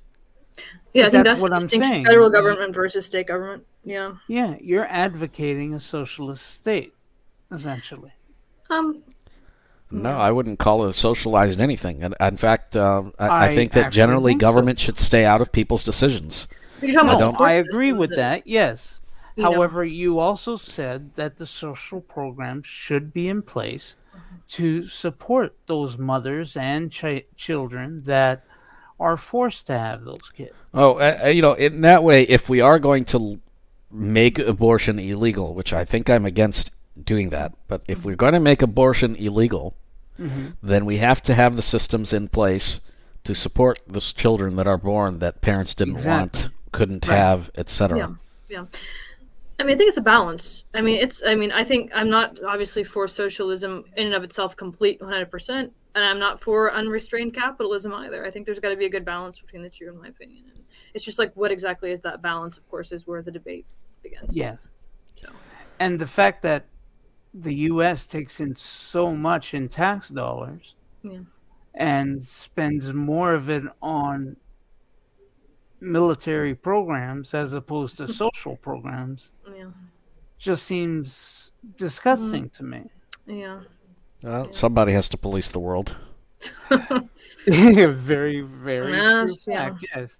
[0.93, 2.05] Yeah, I think that's, that's what I'm saying.
[2.05, 3.65] Federal government versus state government.
[3.83, 4.15] Yeah.
[4.27, 6.93] Yeah, you're advocating a socialist state,
[7.51, 8.13] essentially.
[8.69, 9.03] Um.
[9.91, 12.01] No, I wouldn't call it a socialized anything.
[12.01, 14.85] And in fact, uh, I, I, I, think that generally think government so.
[14.85, 16.47] should stay out of people's decisions.
[16.81, 18.47] No, I agree with that.
[18.47, 18.99] Yes.
[19.35, 19.91] You However, know.
[19.91, 23.95] you also said that the social programs should be in place
[24.49, 28.43] to support those mothers and ch- children that
[28.99, 30.53] are forced to have those kids.
[30.73, 33.39] Oh, uh, you know, in that way, if we are going to
[33.91, 36.71] make abortion illegal, which I think I'm against
[37.01, 39.75] doing that, but if we're going to make abortion illegal,
[40.19, 40.49] mm-hmm.
[40.61, 42.79] then we have to have the systems in place
[43.23, 46.43] to support those children that are born that parents didn't exactly.
[46.43, 47.15] want couldn't right.
[47.15, 47.97] have, etc.
[47.97, 48.07] Yeah,
[48.49, 48.65] yeah.
[49.59, 50.65] I mean, I think it's a balance.
[50.73, 51.23] I mean, it's.
[51.25, 55.29] I mean, I think I'm not obviously for socialism in and of itself, complete 100,
[55.29, 58.25] percent and I'm not for unrestrained capitalism either.
[58.25, 60.45] I think there's got to be a good balance between the two, in my opinion.
[60.53, 60.63] And
[60.93, 62.57] it's just like what exactly is that balance?
[62.57, 63.65] Of course, is where the debate
[64.01, 64.35] begins.
[64.35, 64.55] Yeah.
[65.15, 65.29] So.
[65.79, 66.65] And the fact that
[67.33, 68.05] the U.S.
[68.05, 71.19] takes in so much in tax dollars, yeah.
[71.75, 74.35] and spends more of it on
[75.83, 79.65] military programs as opposed to social programs yeah.
[80.37, 82.53] just seems disgusting mm.
[82.53, 82.83] to me.
[83.27, 83.61] Yeah.
[84.21, 84.51] Well, yeah.
[84.51, 85.95] somebody has to police the world.
[87.47, 89.69] very, very yes, true yeah.
[89.69, 89.85] fact.
[89.95, 90.17] Yes.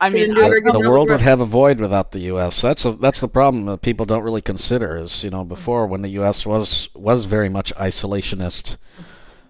[0.00, 2.60] I mean, the, the world would have a void without the U.S.
[2.60, 4.96] That's a, that's the problem that people don't really consider.
[4.96, 6.44] Is you know before when the U.S.
[6.44, 8.76] was was very much isolationist,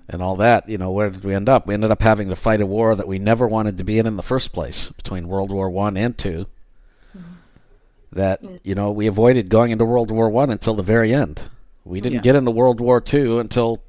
[0.09, 1.67] and all that, you know, where did we end up?
[1.67, 4.07] We ended up having to fight a war that we never wanted to be in
[4.07, 6.47] in the first place between World War One and 2
[7.17, 7.21] mm-hmm.
[8.13, 11.43] That you know we avoided going into World War One until the very end.
[11.85, 12.23] We didn't yeah.
[12.23, 13.83] get into World War Two until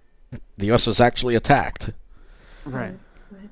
[0.57, 0.87] the U.S.
[0.87, 1.91] was actually attacked.
[2.65, 2.95] Right.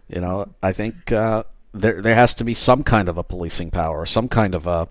[0.10, 3.72] You know, I think uh, there there has to be some kind of a policing
[3.72, 4.88] power, some kind of a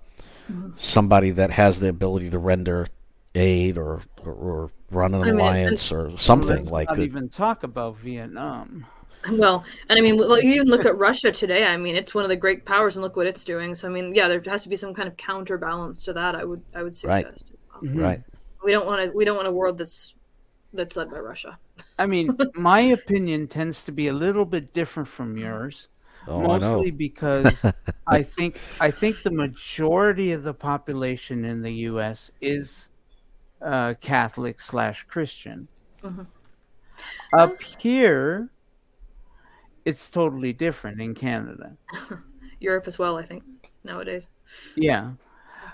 [0.51, 0.71] mm-hmm.
[0.75, 2.87] somebody that has the ability to render
[3.33, 6.99] aid or or, or run an I mean, alliance and, or something like that.
[6.99, 8.85] Even talk about Vietnam.
[9.29, 11.65] Well, and I mean, you even look at Russia today.
[11.65, 13.73] I mean, it's one of the great powers, and look what it's doing.
[13.73, 16.35] So, I mean, yeah, there has to be some kind of counterbalance to that.
[16.35, 17.51] I would, I would suggest.
[17.73, 17.83] Right.
[17.83, 17.99] Mm-hmm.
[17.99, 18.23] Right.
[18.63, 19.17] We don't want to.
[19.17, 20.15] We don't want a world that's
[20.73, 21.57] that's led by Russia.
[21.97, 25.87] I mean, my opinion tends to be a little bit different from yours.
[26.27, 27.65] Oh, mostly because
[28.07, 32.31] I think I think the majority of the population in the U.S.
[32.41, 32.89] is
[33.65, 35.67] uh, Catholic slash Christian.
[36.03, 36.21] Mm-hmm.
[37.37, 38.49] Up here,
[39.83, 41.75] it's totally different in Canada.
[42.59, 43.43] Europe as well, I think,
[43.83, 44.29] nowadays.
[44.75, 45.13] Yeah.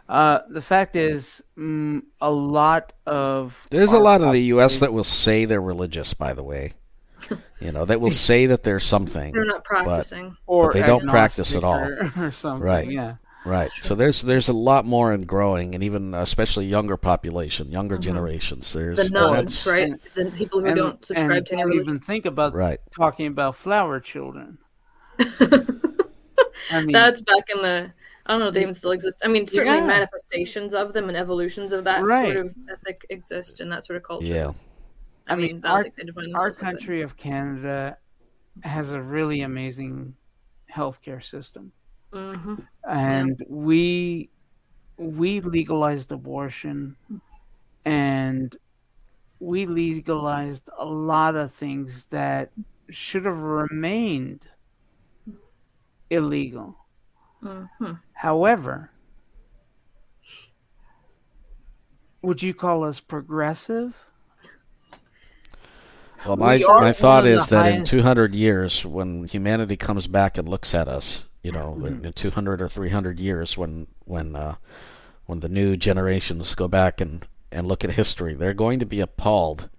[0.10, 4.80] Uh, the fact is, mm, a lot of there's a lot of the U.S.
[4.80, 6.14] that will say they're religious.
[6.14, 6.74] By the way,
[7.60, 9.32] you know, that will say that there's something.
[9.32, 12.66] They're not practicing, but, or but they don't practice at all, or, or something.
[12.66, 12.90] Right?
[12.90, 13.16] Yeah.
[13.44, 13.72] Right.
[13.80, 18.04] So there's there's a lot more in growing, and even especially younger population, younger mm-hmm.
[18.04, 18.72] generations.
[18.72, 19.88] There's the nones, right?
[19.88, 22.80] And, the people who and, don't subscribe and to don't even think about right.
[22.96, 24.60] talking about flower children.
[25.20, 27.92] I mean, that's back in the.
[28.28, 29.22] I don't know if they even still exist.
[29.24, 29.88] I mean, certainly yeah.
[29.88, 32.34] manifestations of them and evolutions of that right.
[32.34, 34.28] sort of ethic exist in that sort of culture.
[34.28, 34.52] Yeah.
[35.28, 35.86] I, I mean, mean our,
[36.36, 37.98] our country of Canada
[38.64, 40.16] has a really amazing
[40.72, 41.72] healthcare system.
[42.14, 42.56] Mm-hmm.
[42.88, 43.46] And yeah.
[43.50, 44.30] we
[44.98, 46.96] we legalized abortion,
[47.86, 48.56] and
[49.40, 52.52] we legalized a lot of things that
[52.90, 54.42] should have remained
[56.10, 56.78] illegal.
[57.44, 57.94] Mm-hmm.
[58.14, 58.92] However,
[62.22, 63.96] would you call us progressive?
[66.26, 70.48] Well, my, we my thought is that in 200 years, when humanity comes back and
[70.48, 72.06] looks at us, you know, Mm-hmm.
[72.06, 74.56] in 200 or 300 years, when when uh,
[75.26, 79.00] when the new generations go back and and look at history, they're going to be
[79.00, 79.70] appalled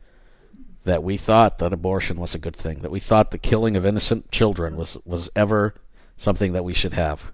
[0.85, 3.87] that we thought that abortion was a good thing, that we thought the killing of
[3.87, 5.75] innocent children was was ever
[6.17, 7.33] something that we should have.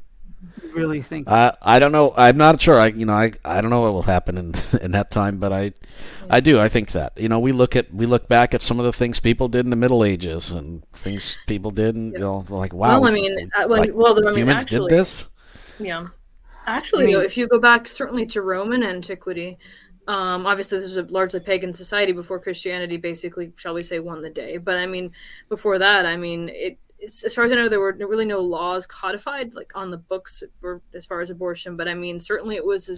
[0.62, 1.29] You really think?
[1.29, 2.14] I I don't know.
[2.16, 2.79] I'm not sure.
[2.79, 5.53] I you know I I don't know what will happen in in that time, but
[5.53, 5.72] I
[6.31, 6.61] I do.
[6.61, 8.92] I think that you know we look at we look back at some of the
[8.92, 12.59] things people did in the Middle Ages and things people did, and you know we're
[12.59, 13.01] like wow.
[13.01, 15.27] Well, I mean, uh, well, like, well, I mean, humans actually, did this.
[15.79, 16.09] Yeah.
[16.66, 19.59] Actually, I mean- though, if you go back certainly to Roman antiquity,
[20.07, 24.22] um, obviously this is a largely pagan society before Christianity basically, shall we say, won
[24.22, 24.57] the day.
[24.57, 25.12] But I mean,
[25.48, 26.79] before that, I mean, it.
[27.03, 30.43] As far as I know, there were really no laws codified like on the books
[30.61, 31.77] for as far as abortion.
[31.77, 32.89] But I mean, certainly it was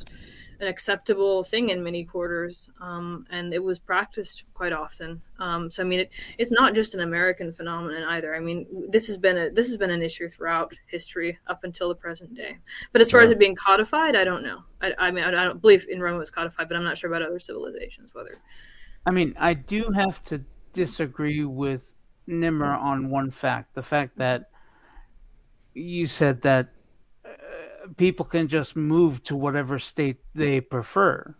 [0.61, 5.21] an acceptable thing in many quarters, um, and it was practiced quite often.
[5.39, 8.35] Um, so I mean, it, it's not just an American phenomenon either.
[8.35, 11.89] I mean, this has been a this has been an issue throughout history up until
[11.89, 12.59] the present day.
[12.93, 14.61] But as far as it being codified, I don't know.
[14.83, 16.99] I, I mean, I, I don't believe in Rome it was codified, but I'm not
[16.99, 18.33] sure about other civilizations whether.
[19.07, 21.95] I mean, I do have to disagree with
[22.31, 24.51] Nimmer on one fact: the fact that
[25.75, 26.69] you said that
[27.25, 27.29] uh,
[27.97, 31.35] people can just move to whatever state they prefer.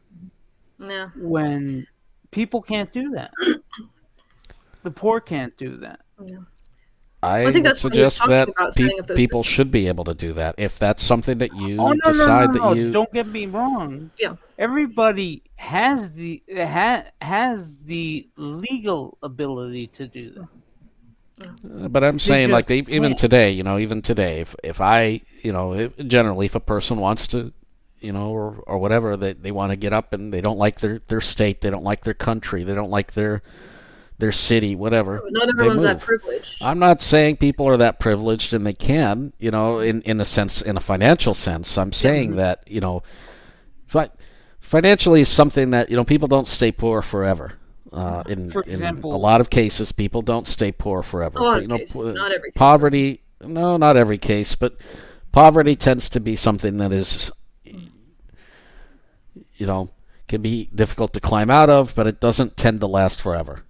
[0.79, 1.11] Yeah.
[1.17, 1.87] when
[2.31, 3.33] people can't do that.
[4.83, 6.01] The poor can't do that.
[7.23, 9.71] I, I think would that's what he was suggest that pe- setting up people should
[9.71, 12.55] be able to do that if that's something that you Oh no, no, no, decide
[12.55, 12.69] no, no!
[12.71, 12.91] that you.
[12.91, 14.11] Don't get me wrong.
[14.19, 14.37] Yeah.
[14.59, 20.49] Everybody has the ha, has the legal ability to do that.
[21.43, 25.53] Uh, But I'm saying, like, even today, you know, even today, if if I, you
[25.53, 27.53] know, if, generally, if a person wants to,
[28.01, 30.81] you know, or or whatever, they they want to get up and they don't like
[30.81, 33.43] their their state, they don't like their country, they don't like their
[34.19, 35.23] their city, whatever.
[35.31, 36.63] Not everyone's that privileged.
[36.63, 40.25] I'm not saying people are that privileged and they can, you know, in in a
[40.25, 41.77] sense, in a financial sense.
[41.79, 43.03] I'm saying that, you know,
[43.87, 44.11] fi-
[44.61, 47.55] financially is something that you know people don't stay poor forever.
[47.93, 51.41] Uh, in, For in a lot of cases, people don't stay poor forever.
[51.41, 52.59] But, you know, cases, not every case.
[52.59, 53.23] poverty.
[53.43, 54.77] No, not every case, but
[55.33, 57.33] poverty tends to be something that is,
[57.65, 59.91] you know,
[60.29, 63.63] can be difficult to climb out of, but it doesn't tend to last forever.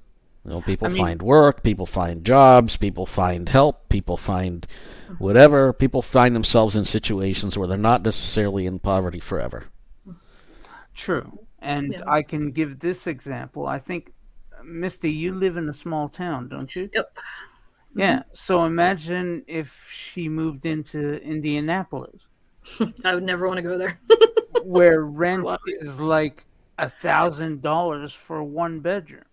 [0.45, 4.67] You know, people I mean- find work, people find jobs, people find help, people find
[5.19, 5.73] whatever.
[5.73, 9.65] People find themselves in situations where they're not necessarily in poverty forever.
[10.95, 11.39] True.
[11.63, 12.01] And Yeah.
[12.07, 13.67] I can give this example.
[13.67, 14.13] I think,
[14.65, 16.89] Misty, you live in a small town, don't you?
[16.95, 17.19] Yep.
[17.97, 18.23] Yeah.
[18.33, 22.21] So imagine if she moved into Indianapolis,
[23.05, 23.99] I would never want to go there.
[24.65, 25.59] where rent Wow.
[25.67, 26.45] is like
[26.79, 29.25] a thousand dollars for one bedroom.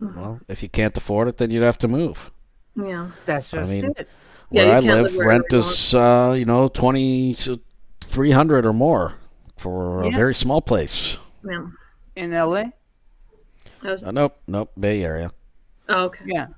[0.00, 2.30] Well, if you can't afford it, then you'd have to move.
[2.74, 3.10] yeah.
[3.26, 4.08] That's I just mean, it.
[4.48, 7.60] Where you I live, live rent is uh, you know twenty to
[8.00, 9.14] three hundred or more
[9.56, 11.18] for a very small place.
[11.48, 11.66] Yeah.
[12.16, 12.64] In LA?
[13.82, 15.32] I was, Uh, nope, nope, Bay Area.
[15.88, 16.24] oh, okay.
[16.26, 16.48] Yeah.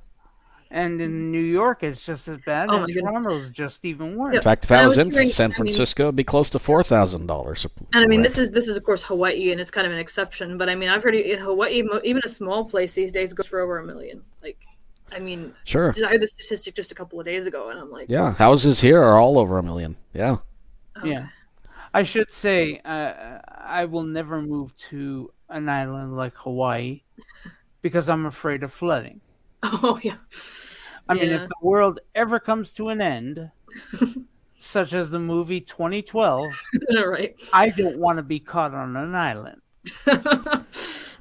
[0.74, 2.70] And in New York, it's just as bad.
[2.70, 3.00] Oh and my.
[3.00, 4.34] Toronto's just even worse.
[4.36, 6.16] In fact, if And I I was was in hearing- San I mean- Francisco, it'd
[6.16, 7.66] be close to four thousand dollars.
[7.92, 9.98] And I mean, this is this is of course Hawaii, and it's kind of an
[9.98, 10.56] exception.
[10.56, 13.60] But I mean, I've heard in Hawaii, even a small place these days goes for
[13.60, 14.22] over a million.
[14.42, 14.56] Like,
[15.12, 15.92] I mean, sure.
[16.04, 18.80] I heard the statistic just a couple of days ago, and I'm like, Yeah, houses
[18.80, 19.94] here are all over a million.
[20.14, 20.38] Yeah,
[20.96, 21.26] oh, Yeah.
[21.94, 27.02] I should say uh, I will never move to an island like Hawaii
[27.82, 29.20] because I'm afraid of flooding.
[29.64, 30.16] Oh yeah.
[31.08, 33.50] I mean, if the world ever comes to an end,
[34.58, 36.52] such as the movie 2012,
[37.04, 37.40] right.
[37.52, 39.60] I don't want to be caught on an island.
[40.06, 40.64] I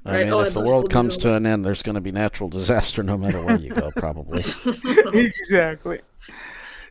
[0.03, 2.49] Right, mean, oh, if the world comes to an end, there's going to be natural
[2.49, 4.41] disaster no matter where you go, probably.
[5.13, 6.01] exactly.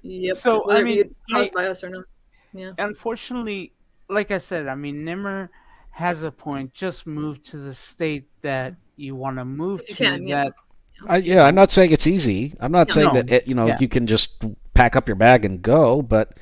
[0.03, 0.37] Yep.
[0.37, 2.05] So, I Whether it mean, caused I- by us or not.
[2.53, 2.73] Yeah.
[2.79, 3.73] Unfortunately,
[4.09, 5.51] like I said, I mean, Nimmer
[5.91, 6.75] has a point.
[6.75, 10.05] Just move to the state that you want to move You to.
[10.05, 10.45] can, yeah.
[10.45, 10.55] that
[11.07, 12.55] I, yeah, I'm not saying it's easy.
[12.61, 12.95] I'm not No.
[12.95, 13.15] saying No.
[13.23, 13.77] that it, you know Yeah.
[13.81, 16.37] you can just pack up your bag and go, but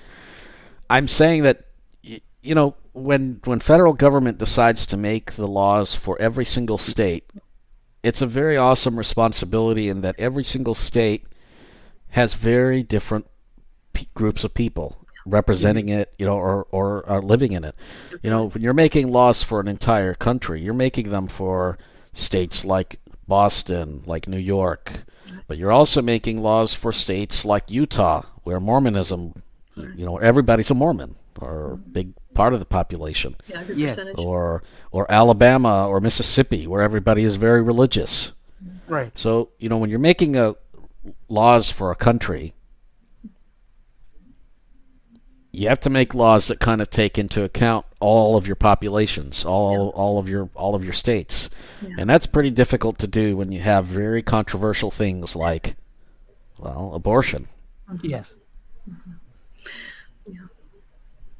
[0.90, 1.66] I'm saying that
[2.03, 7.25] you know when when federal government decides to make the laws for every single state,
[8.03, 11.25] it's a very awesome responsibility in that every single state
[12.11, 13.27] has very different
[13.92, 16.01] pe- groups of people representing mm-hmm.
[16.01, 17.75] it, you know, or or are living in it.
[18.23, 21.79] You know, when you're making laws for an entire country, you're making them for
[22.12, 25.05] states like Boston, like New York,
[25.47, 29.43] but you're also making laws for states like Utah, where Mormonism,
[29.77, 33.37] you know, everybody's a Mormon or a big part of the population.
[33.47, 33.99] Yeah, Yes.
[34.17, 38.33] Or or Alabama or Mississippi, where everybody is very religious.
[38.87, 39.17] Right.
[39.19, 40.55] So you know when you're making a
[41.29, 42.55] laws for a country,
[45.59, 49.44] you have to make laws that kind of take into account all of your populations,
[49.44, 51.51] all all of your all of your states,
[51.83, 51.97] Yeah.
[51.99, 55.77] and that's pretty difficult to do when you have very controversial things like,
[56.59, 57.49] well, abortion.
[58.03, 58.35] Yes.
[60.27, 60.35] Yeah.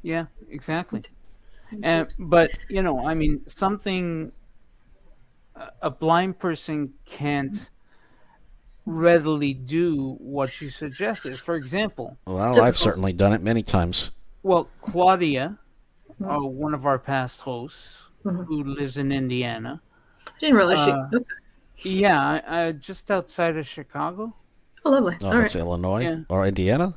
[0.01, 1.01] Yeah, exactly.
[1.71, 1.79] Mm-hmm.
[1.83, 4.31] And but you know, I mean, something
[5.55, 7.63] a- a blind person can't mm-hmm.
[8.89, 11.35] Readily do what you suggested.
[11.37, 14.11] For example, Well, I've certainly done it many times.
[14.41, 15.59] well, Claudia,
[16.27, 18.45] uh, one of our past hosts, Mhm.
[18.45, 19.79] who lives in Indiana,
[20.27, 20.91] I didn't realize she.
[20.91, 21.25] Uh, Okay.
[21.83, 24.33] yeah, uh, just outside of Chicago,
[24.85, 25.17] Oh, lovely.
[25.21, 25.41] Oh, All right.
[25.41, 26.19] that's Illinois Yeah.
[26.29, 26.95] or Indiana.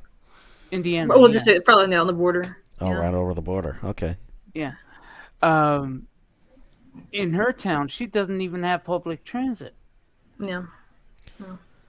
[0.71, 1.09] Indiana.
[1.09, 1.35] Well, we'll yeah.
[1.35, 2.59] just do probably down the border.
[2.81, 2.95] Oh, yeah.
[2.97, 3.79] right over the border.
[3.83, 4.17] Okay.
[4.55, 4.75] Yeah.
[5.43, 6.07] Um,
[7.11, 9.75] in her town, she doesn't even have public transit.
[10.39, 10.63] Yeah.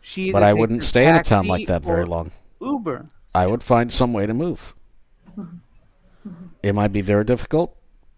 [0.06, 2.32] She But I wouldn't stay in a town like that very long.
[2.60, 3.08] Uber.
[3.34, 4.76] I would find some way to move.
[5.40, 6.48] Mm-hmm.
[6.62, 7.76] It might be very difficult,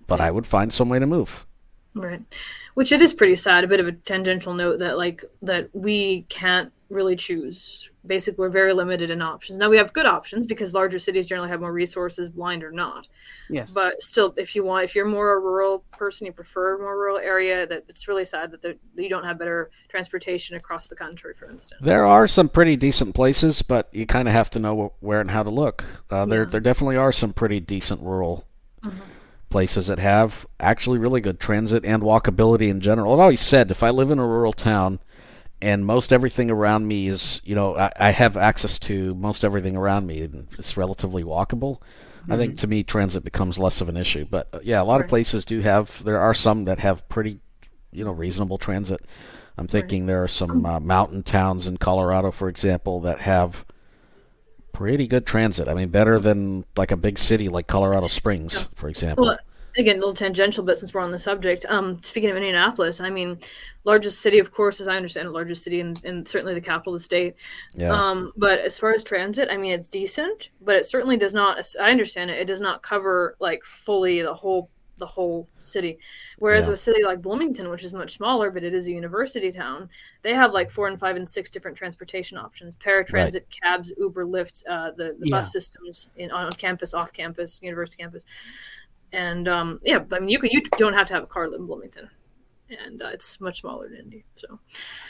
[0.08, 1.46] but I would find some way to move.
[1.94, 2.22] Right.
[2.76, 6.26] Which it is pretty sad, a bit of a tangential note that like that we
[6.30, 7.90] can't really choose.
[8.06, 9.58] Basically, we're very limited in options.
[9.58, 13.08] Now we have good options because larger cities generally have more resources, blind or not.
[13.50, 13.72] Yes.
[13.72, 16.96] But still, if you want, if you're more a rural person, you prefer a more
[16.96, 17.66] rural area.
[17.66, 21.34] That it's really sad that, there, that you don't have better transportation across the country,
[21.34, 21.82] for instance.
[21.82, 25.32] There are some pretty decent places, but you kind of have to know where and
[25.32, 25.84] how to look.
[26.12, 26.50] Uh, there, Yeah.
[26.50, 28.46] there definitely are some pretty decent rural
[28.84, 29.00] Mhm.
[29.56, 33.14] Places that have actually really good transit and walkability in general.
[33.14, 35.00] I've always said if I live in a rural town
[35.62, 39.78] and most everything around me is, you know, I, I have access to most everything
[39.78, 41.80] around me and it's relatively walkable.
[42.28, 44.26] I think to me transit becomes less of an issue.
[44.30, 46.04] But uh, yeah, a lot of places do have.
[46.04, 47.40] There are some that have pretty,
[47.94, 49.00] you know, reasonable transit.
[49.58, 53.64] I'm thinking there are some uh, mountain towns in Colorado, for example, that have
[54.76, 55.68] pretty good transit.
[55.68, 59.26] I mean, better than like a big city like Colorado Springs, for example.
[59.26, 59.40] Well,
[59.78, 63.10] again, a little tangential, but since we're on the subject, um, speaking of Indianapolis, I
[63.10, 63.40] mean,
[63.86, 66.94] largest city, of course, as I understand it, largest city and, and certainly the capital
[66.94, 67.36] of the state.
[67.74, 71.34] yeah, Um, but as far as transit, I mean, it's decent, but it certainly does
[71.34, 71.58] not.
[71.58, 72.40] as I understand it.
[72.40, 75.98] It does not cover like fully the whole the whole city.
[76.40, 76.74] Whereas Yeah.
[76.74, 79.90] a city like Bloomington, which is much smaller, but it is a university town,
[80.22, 84.64] they have like four and five and six different transportation options: paratransit, cabs, Uber, Lyft,
[84.70, 85.38] uh, the, the Yeah.
[85.38, 88.24] bus systems in on campus, off campus, university campus.
[89.12, 91.66] And um, yeah, I mean, you can you don't have to have a car in
[91.66, 92.10] Bloomington,
[92.70, 94.24] and uh, it's much smaller than Indy.
[94.36, 94.60] So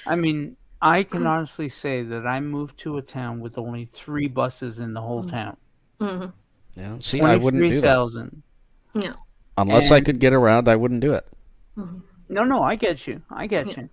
[0.05, 4.27] I mean, I can honestly say that I moved to a town with only three
[4.27, 5.57] buses in the whole town.
[5.99, 6.33] mhm.
[6.75, 6.97] yeah.
[6.99, 8.43] See, I wouldn't do that 23,000.
[9.57, 10.67] Unless I could get around.
[10.67, 11.25] I wouldn't do it.
[12.27, 13.21] No, no, I get you.
[13.29, 13.83] I get Yeah.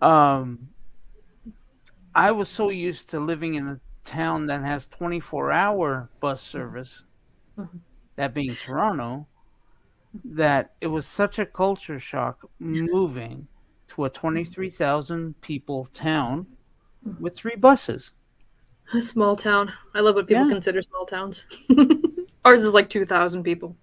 [0.00, 0.06] you.
[0.06, 0.68] Um,
[2.14, 7.04] I was so used to living in a town that has 24 hour bus service,
[7.58, 7.80] Mhm.
[8.16, 9.26] that being Toronto,
[10.24, 13.48] that it was such a culture shock moving
[13.88, 16.46] to a 23,000 people town
[17.20, 18.12] with three buses.
[18.92, 19.72] A small town.
[19.94, 20.52] I love what people Yeah.
[20.52, 21.46] consider small towns.
[22.46, 23.76] Ours is like 2,000 people.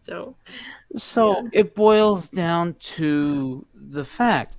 [0.00, 0.36] So,
[0.96, 4.56] So it boils down to the fact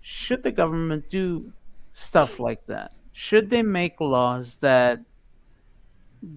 [0.00, 1.52] should the government do
[1.92, 2.92] stuff like that?
[3.12, 5.00] Should they make laws that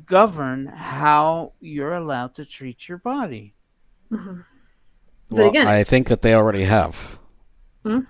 [0.05, 3.53] govern how you're allowed to treat your body?
[4.11, 4.43] mhm.
[5.29, 7.17] Well, again- I think that they already have.
[7.85, 8.05] You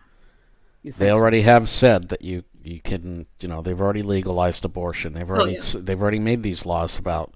[0.84, 1.16] They think so?
[1.16, 5.14] already have said that you you can you know they've already legalized abortion.
[5.14, 5.82] They've already Oh, yeah.
[5.84, 7.34] they've already made these laws about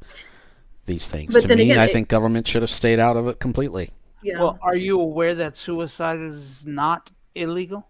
[0.86, 1.34] these things.
[1.34, 3.92] But to me, again, I it- think government should have stayed out of it completely.
[4.22, 4.40] yeah.
[4.40, 7.88] Well, are you aware that suicide is not illegal?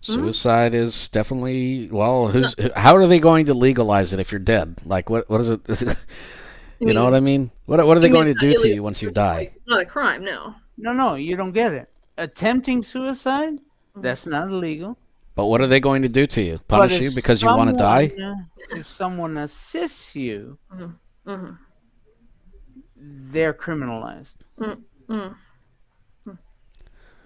[0.00, 2.26] Suicide is definitely well.
[2.26, 4.78] Who's how are they going to legalize it if you're dead?
[4.84, 5.60] Like what what is it?
[6.80, 7.52] you know what I mean?
[7.66, 9.38] What what are they going to it's not do to you once you it's die?
[9.38, 10.54] like- not a crime, no.
[10.76, 11.88] No, no, you don't get it.
[12.18, 14.00] Attempting suicide, mm-hmm.
[14.00, 14.98] that's not illegal.
[15.36, 16.58] But what are they going to do to you?
[16.66, 18.10] Punish you because you want to die?
[18.20, 18.34] Uh,
[18.76, 20.58] if someone assists you,
[21.24, 21.52] hmm
[23.02, 24.36] they're criminalized.
[24.58, 25.34] Mm.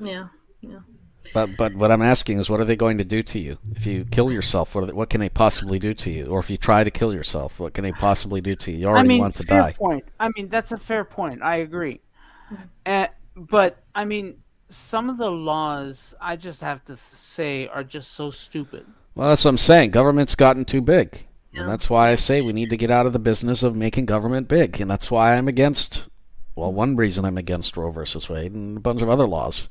[0.01, 0.29] Yeah.
[1.35, 3.85] But but what I'm asking is, what are they going to do to you if
[3.85, 4.74] you kill yourself?
[4.74, 6.27] What are they, what can they possibly do to you?
[6.27, 8.79] Or if you try to kill yourself, what can they possibly do to you?
[8.79, 9.72] You already I mean, want to fair die.
[9.72, 10.05] point.
[10.20, 11.43] I mean, that's a fair point.
[11.43, 12.01] I agree.
[12.85, 14.37] Uh, but I mean,
[14.68, 18.87] some of the laws, I just have to say, are just so stupid.
[19.14, 19.91] Well, that's what I'm saying.
[19.91, 21.27] Government's gotten too big.
[21.57, 21.62] Yeah.
[21.62, 24.07] And that's why I say we need to get out of the business of making
[24.07, 24.80] government big.
[24.80, 26.07] And that's why I'm against
[26.57, 29.68] well, one reason I'm against Roe versus Wade and a bunch of other laws.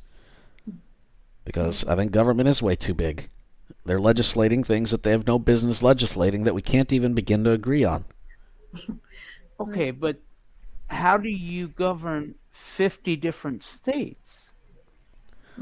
[1.43, 3.29] Because I think government is way too big.
[3.85, 7.51] They're legislating things that they have no business legislating that we can't even begin to
[7.51, 8.05] agree on.
[9.57, 10.17] Okay, but
[10.87, 14.49] how do you govern 50 different states?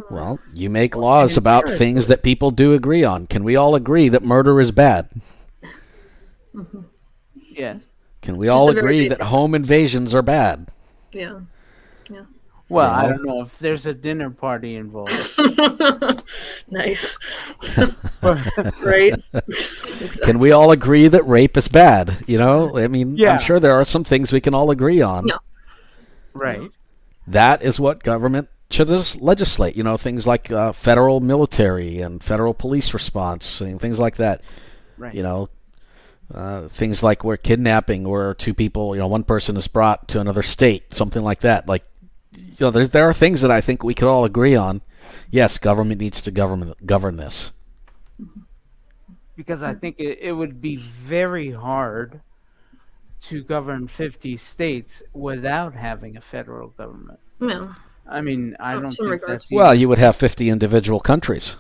[0.10, 3.28] Well, you make laws about things that people do agree on.
[3.28, 5.10] Can we all agree that murder is bad?
[7.36, 7.82] Yes.
[8.22, 10.70] Can we all agree that home invasions are bad?
[11.12, 11.40] Yeah.
[12.10, 12.24] Yeah.
[12.70, 15.12] Well, You I don't know if there's a dinner party involved.
[16.70, 17.18] nice.
[18.82, 19.14] right?
[20.24, 22.24] Can we all agree that rape is bad?
[22.28, 23.34] You know, I mean, Yeah.
[23.34, 25.28] I'm sure there are some things we can all agree on.
[25.28, 25.38] Yeah.
[26.34, 26.72] right.
[27.28, 29.76] That is what government should just legislate.
[29.76, 34.42] You know, things like uh, federal military and federal police response and things like that.
[34.98, 35.14] Right.
[35.14, 35.50] You know,
[36.34, 40.20] uh, things like where kidnapping, where two people, you know, one person is brought to
[40.20, 41.68] another state, something like that.
[41.68, 41.84] Like,
[42.32, 44.82] you know, there there are things that I think we could all agree on.
[45.30, 47.52] Yes, government needs to govern govern this.
[49.36, 52.22] because I think it, it would be very hard
[53.22, 57.20] to govern 50 states without having a federal government.
[57.40, 57.74] yeah.
[58.06, 59.26] I mean, I don't think regards.
[59.26, 61.56] that's Well, you would have 50 individual countries.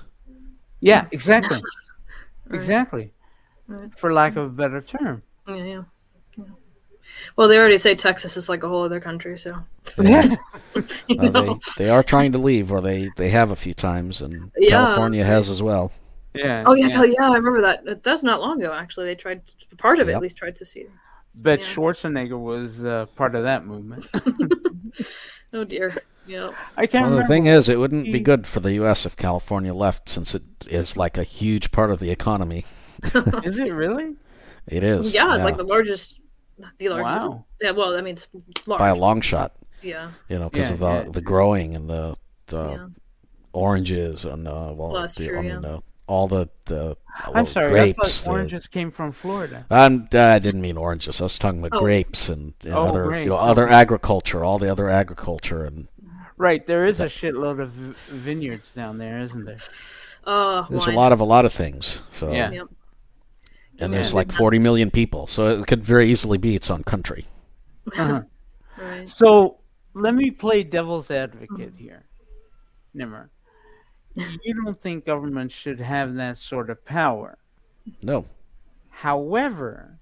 [0.81, 1.61] yeah, exactly,
[2.47, 2.55] Right.
[2.55, 3.13] exactly.
[3.67, 3.89] Right.
[3.97, 5.23] For lack of a better term.
[5.47, 5.81] Yeah, yeah.
[6.37, 6.43] yeah.
[7.35, 9.57] Well, they already say Texas is like a whole other country, so.
[10.01, 10.35] Yeah.
[11.07, 11.55] You Uh, they
[11.85, 14.69] they are trying to leave, or they they have a few times, and Yeah.
[14.69, 15.91] California has as well.
[16.33, 16.63] Yeah.
[16.65, 17.85] Oh yeah, yeah, yeah, I remember that.
[17.85, 19.05] That- That's not long ago, actually.
[19.05, 19.41] They tried
[19.77, 20.87] part of it at least tried to see.
[21.35, 21.65] But Yeah.
[21.67, 24.07] Schwarzenegger was uh, part of that movement.
[25.55, 25.95] Oh dear.
[26.25, 26.51] Yeah.
[26.77, 27.27] I can't Well, the remember.
[27.33, 29.05] thing is, it wouldn't be good for the U.S.
[29.05, 32.65] if California left, since it is like a huge part of the economy.
[33.43, 34.15] is it really?
[34.67, 35.13] It is.
[35.13, 36.19] yeah, it's like the largest.
[36.79, 37.27] The largest.
[37.27, 37.45] Wow.
[37.61, 37.71] Yeah.
[37.71, 38.29] Well, I mean, it's
[38.67, 38.79] large.
[38.79, 40.11] by a long shot, yeah.
[40.29, 41.11] you know, because Yeah, of the yeah.
[41.11, 42.15] the growing and the
[42.47, 42.87] the yeah.
[43.53, 45.59] oranges and uh, well, Well, the, true, I mean, yeah.
[45.59, 46.95] the, all the the
[47.33, 47.71] I'm sorry.
[47.71, 47.99] grapes.
[47.99, 49.65] I thought the- oranges came from Florida.
[49.69, 51.21] I'm, I didn't mean oranges.
[51.21, 51.81] I was talking about Oh.
[51.81, 55.87] grapes and, and Oh, other grapes, you know other agriculture, all the other agriculture, and
[56.37, 56.65] Right.
[56.65, 57.69] There is a shitload of
[58.09, 59.59] vineyards down there, isn't there?
[60.25, 60.95] Uh, there's wine.
[60.95, 62.01] a lot of a lot of things.
[62.11, 62.51] So Yeah.
[62.51, 62.67] Yep.
[63.79, 63.97] And Yeah.
[63.97, 67.25] there's like 40 million people, so it could very easily be its own country.
[67.97, 68.21] Uh-huh.
[68.75, 69.07] Right.
[69.07, 69.59] So
[69.93, 72.05] let me play devil's advocate here,
[72.93, 73.29] Nimmer.
[74.15, 77.37] You don't think government should have that sort of power.
[78.01, 78.25] No,
[78.89, 79.99] However,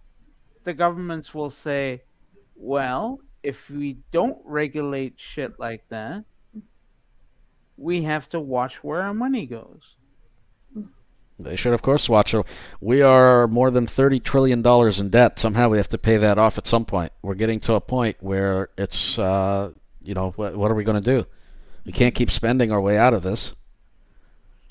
[0.63, 2.03] the governments will say,
[2.55, 6.23] well, if we don't regulate shit like that,
[7.77, 9.95] we have to watch where our money goes.
[11.43, 12.33] They should, of course, watch.
[12.33, 12.45] it.
[12.79, 15.39] We are more than thirty trillion dollars in debt.
[15.39, 17.11] Somehow we have to pay that off at some point.
[17.21, 19.71] We're getting to a point where it's, uh,
[20.03, 21.25] you know, what, what are we going to do?
[21.85, 23.53] We can't keep spending our way out of this.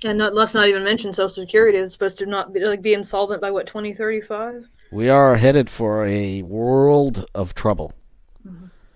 [0.04, 1.76] And not, let's not even mention Social Security.
[1.78, 4.66] It's supposed to not be, like be insolvent by what 2035.
[4.92, 7.92] We are headed for a world of trouble,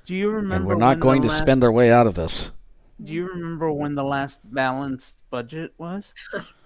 [0.07, 0.55] Do you remember?
[0.57, 2.51] and we're not the going to last- spend our way out of this.
[3.03, 6.15] Do you remember when the last balanced budget was?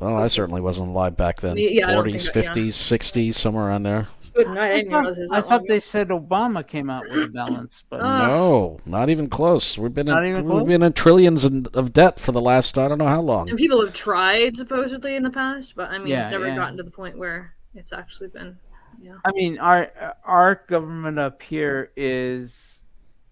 [0.00, 1.56] Well, I certainly wasn't alive back then.
[1.58, 2.50] Yeah, 40s, that- yeah.
[2.52, 4.08] 50s, 60s, somewhere around there.
[4.34, 4.72] Good night.
[4.72, 7.28] I I thought, realize it was I thought they said Obama came out with a
[7.28, 8.06] balanced budget.
[8.06, 8.28] Ah.
[8.28, 9.76] no, not even close.
[9.76, 10.66] We've been Not in, even we've close?
[10.68, 13.48] been in trillions in, of debt for the last I don't know how long.
[13.50, 16.54] And people have tried supposedly in the past, but I mean, Yeah, it's never yeah.
[16.54, 18.56] gotten to the point where it's actually been.
[19.02, 19.16] Yeah.
[19.24, 19.90] I mean, our
[20.24, 22.84] our government up here is,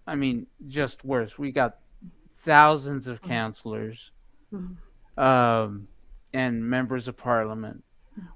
[0.05, 1.39] I mean, just worse.
[1.39, 1.77] We got
[2.41, 4.11] thousands of councilors,
[4.53, 4.75] Mhm.
[5.17, 5.87] um,
[6.33, 7.83] and members of parliament.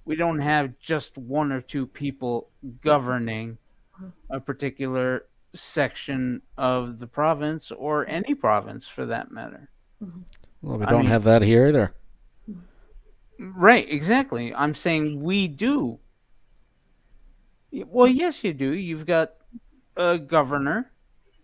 [0.05, 2.49] We don't have just one or two people
[2.81, 3.57] governing
[4.29, 9.69] a particular section of the province or any province for that matter.
[10.61, 11.93] Well, we don't mean- have that here either.
[13.39, 14.53] Right, exactly.
[14.53, 15.99] I'm saying we do.
[17.71, 18.71] Well, yes, you do.
[18.71, 19.33] You've got
[19.97, 20.91] a governor,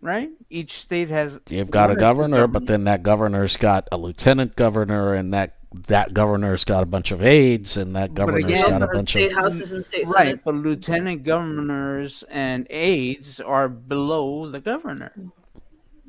[0.00, 0.30] right?
[0.48, 1.40] Each state has.
[1.48, 5.58] You've got a or governor, but then that governor's got a lieutenant governor, and that
[5.86, 9.30] that governor's got a bunch of aides, and that governor's again- got a bunch state
[9.32, 9.38] of.
[9.38, 10.42] houses and state right, senates.
[10.44, 15.12] but lieutenant governors and aides are below the governor.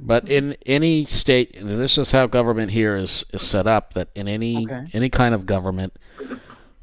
[0.03, 3.93] But in any state, this is how government here is, is set up.
[3.93, 4.87] That in any Okay.
[4.93, 5.93] any kind of government,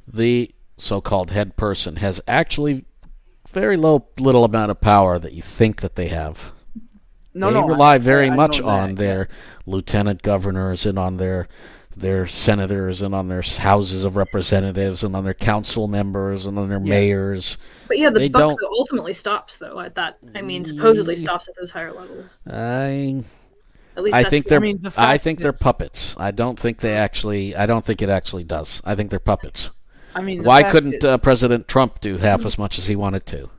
[0.07, 2.85] the so-called head person has actually
[3.49, 6.53] very low little amount of power that you think that they have.
[7.35, 9.29] No, they no, I- rely very I- I much know on that, their
[9.67, 11.49] lieutenant governors and on their
[11.97, 16.69] their senators and on their houses of representatives and on their council members and on
[16.69, 16.91] their Yeah.
[16.91, 17.59] mayors.
[17.89, 20.19] But yeah, the They buck don't- ultimately stops though at that.
[20.35, 22.41] I mean, supposedly stops at those higher levels.
[22.47, 23.25] I
[23.97, 26.15] At least I think they're I mean, the I fact think they're puppets.
[26.19, 27.57] I don't think they actually.
[27.57, 28.81] I don't think it actually does.
[28.85, 29.71] I think they're puppets.
[30.15, 33.27] I mean, Why couldn't is- uh, President Trump do half as much as he wanted
[33.27, 33.51] to?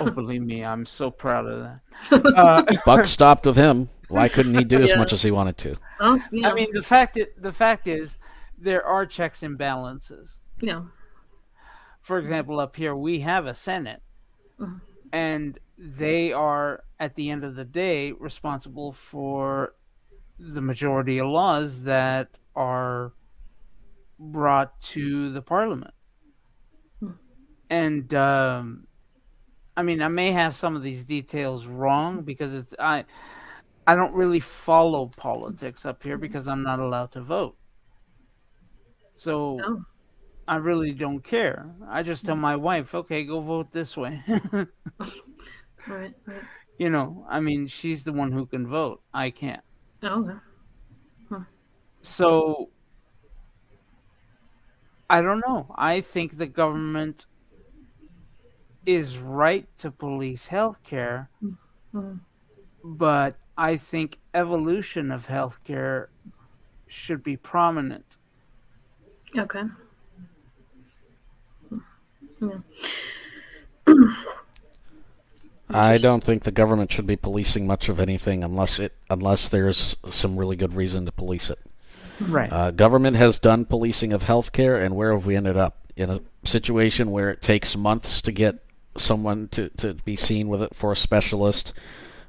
[0.00, 1.80] oh, believe me, I'm so proud of that.
[2.36, 3.88] Uh, Buck stopped with him.
[4.14, 5.76] Why couldn't he do as much as he wanted to?
[6.00, 8.18] Oh, you know, I mean, the fact i- the fact is,
[8.58, 10.38] there are checks and balances.
[10.60, 10.88] you know,
[12.00, 14.02] For example, up here we have a Senate,
[14.60, 14.80] Mhm.
[15.12, 19.74] and they are at the end of the day responsible for
[20.38, 23.12] the majority of laws that are
[24.18, 25.92] brought to the Parliament.
[27.70, 28.86] And um,
[29.76, 33.04] I mean, I may have some of these details wrong because it's I.
[33.86, 37.56] I don't really follow politics up here because I'm not allowed to vote.
[39.16, 39.84] So Oh.
[40.46, 41.74] I really don't care.
[41.88, 44.22] I just tell my wife, okay, go vote this way.
[45.88, 46.42] right, right.
[46.78, 49.02] you know, I mean, she's the one who can vote.
[49.12, 49.62] I can't.
[50.02, 50.38] Oh,
[51.32, 51.44] okay.
[52.02, 52.70] So
[55.08, 55.74] I don't know.
[55.76, 57.26] I think the government
[58.86, 61.28] is right to police healthcare,
[61.94, 62.20] Mhm.
[62.84, 66.08] but I think evolution of healthcare
[66.86, 68.16] should be prominent.
[69.36, 69.62] Okay.
[72.40, 72.58] Yeah.
[75.70, 79.96] I don't think the government should be policing much of anything unless it unless there's
[80.08, 81.58] some really good reason to police it.
[82.20, 82.52] Right.
[82.52, 85.78] Uh, government has done policing of healthcare, and where have we ended up?
[85.96, 88.64] In a situation where it takes months to get
[88.96, 91.72] someone to, to be seen with it for a specialist,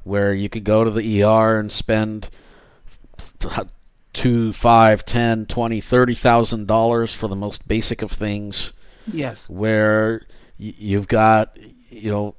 [0.05, 2.29] where you could go to the ER and spend
[4.13, 8.71] two, five, ten, twenty, thirty thousand dollars for the most basic of things,
[9.11, 9.49] yes.
[9.49, 10.21] where
[10.57, 11.57] you've got,
[11.89, 12.35] you know,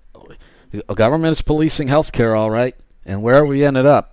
[0.89, 4.12] a government is policing healthcare, all right, and where have we ended up?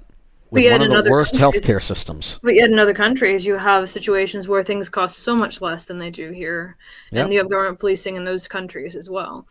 [0.50, 2.40] With yet one of the worst countries- healthcare systems.
[2.44, 5.98] But yet in other countries, you have situations where things cost so much less than
[5.98, 6.78] they do here,
[7.12, 7.24] Yep.
[7.24, 9.48] and you have government policing in those countries as well.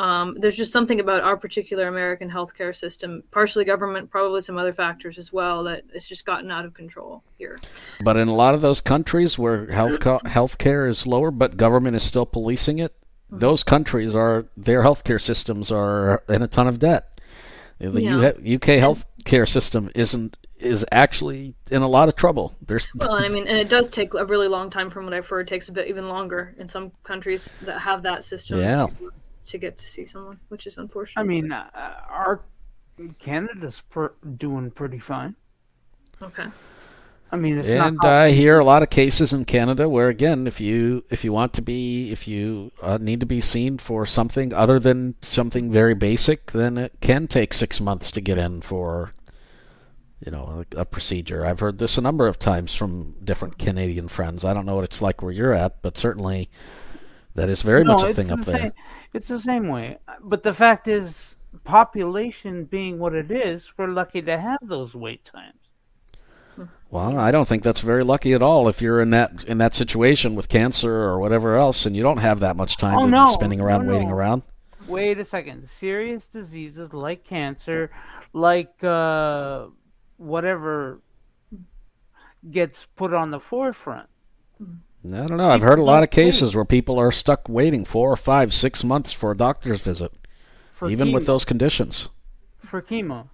[0.00, 4.72] Um, there's just something about our particular American healthcare system, partially government, probably some other
[4.72, 7.58] factors as well, that it's just gotten out of control here.
[8.02, 11.96] But in a lot of those countries where health co- healthcare is lower, but government
[11.96, 12.94] is still policing it,
[13.30, 17.20] those countries are their healthcare systems are in a ton of debt.
[17.78, 18.16] The Yeah.
[18.56, 22.54] UK healthcare system isn't is actually in a lot of trouble.
[22.66, 25.26] There's Well, I mean, and it does take a really long time from what I've
[25.26, 25.46] heard.
[25.46, 28.88] It takes a bit even longer in some countries that have that system Yeah.
[28.98, 29.12] to,
[29.46, 31.20] to get to see someone, which is unfortunate.
[31.20, 31.70] I mean, uh,
[32.08, 32.42] our
[33.18, 35.36] Canada's per- doing pretty fine.
[36.22, 36.46] okay.
[37.32, 38.12] I mean, it's and not.
[38.12, 41.52] I hear a lot of cases in Canada where, again, if you if you want
[41.54, 45.94] to be if you uh, need to be seen for something other than something very
[45.94, 49.12] basic, then it can take six months to get in for,
[50.24, 51.46] you know, a, a procedure.
[51.46, 54.44] I've heard this a number of times from different Canadian friends.
[54.44, 56.50] I don't know what it's like where you're at, but certainly
[57.34, 58.60] that is very No, much a it's thing the up there.
[58.60, 58.72] Same,
[59.12, 59.98] it's the same way.
[60.22, 65.24] But the fact is, population being what it is, we're lucky to have those wait
[65.24, 65.54] times.
[66.90, 68.68] Well, I don't think that's very lucky at all.
[68.68, 72.18] If you're in that in that situation with cancer or whatever else, and you don't
[72.18, 73.26] have that much time Oh, to no.
[73.26, 74.14] be spending around No, waiting no.
[74.14, 74.42] around.
[74.86, 75.68] Wait a second.
[75.68, 77.90] Serious diseases like cancer,
[78.32, 79.66] like uh,
[80.16, 81.00] whatever
[82.50, 84.08] gets put on the forefront.
[85.04, 85.48] I don't know.
[85.48, 88.84] I've heard a lot of cases where people are stuck waiting four or five, six
[88.84, 90.12] months for a doctor's visit,
[90.70, 92.10] For even with those conditions.
[92.58, 93.28] For chemo.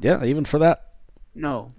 [0.00, 0.92] Yeah, even for that.
[1.34, 1.72] No,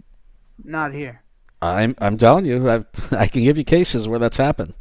[0.64, 1.24] not here.
[1.62, 4.74] I'm I'm telling you, I I can give you cases where that's happened.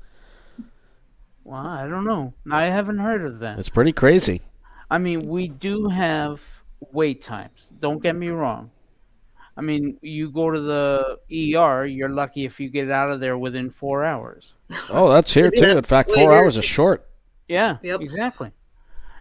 [1.44, 2.34] Well, I don't know.
[2.50, 3.58] I haven't heard of that.
[3.58, 4.42] It's pretty crazy.
[4.90, 6.42] I mean, we do have
[6.92, 7.72] wait times.
[7.80, 8.70] Don't get me wrong.
[9.56, 13.38] I mean, you go to the ER, you're lucky if you get out of there
[13.38, 14.52] within four hours.
[14.90, 15.70] Oh, that's here too.
[15.78, 16.32] In fact, four later.
[16.32, 17.08] hours is short.
[17.48, 18.00] Yeah, Yep.
[18.00, 18.50] exactly.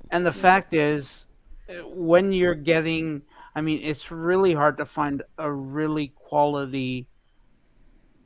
[0.09, 1.27] And the fact is,
[1.69, 3.21] uh, when you're getting,
[3.55, 7.07] I mean, it's really hard to find a really quality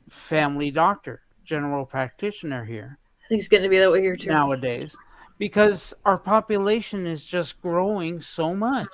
[0.08, 4.28] family doctor, general practitioner here I think it's going to be that way here too.
[4.30, 4.96] nowadays
[5.38, 8.88] because our population is just growing so much.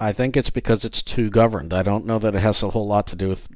[0.00, 1.72] I think it's because it's too governed.
[1.74, 3.48] I don't know that it has a whole lot to do with,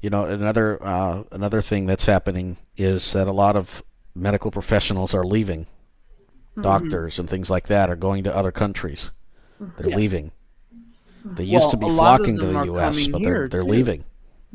[0.00, 3.82] you know, another uh, another thing that's happening is that a lot of
[4.14, 5.66] medical professionals are leaving.
[6.60, 9.10] Doctors and things like that are going to other countries.
[9.78, 9.96] They're Yeah.
[9.96, 10.32] leaving.
[11.24, 13.62] They used Well, to be a lot of flocking to the U.S., but they're they're
[13.62, 13.68] too.
[13.68, 14.04] leaving.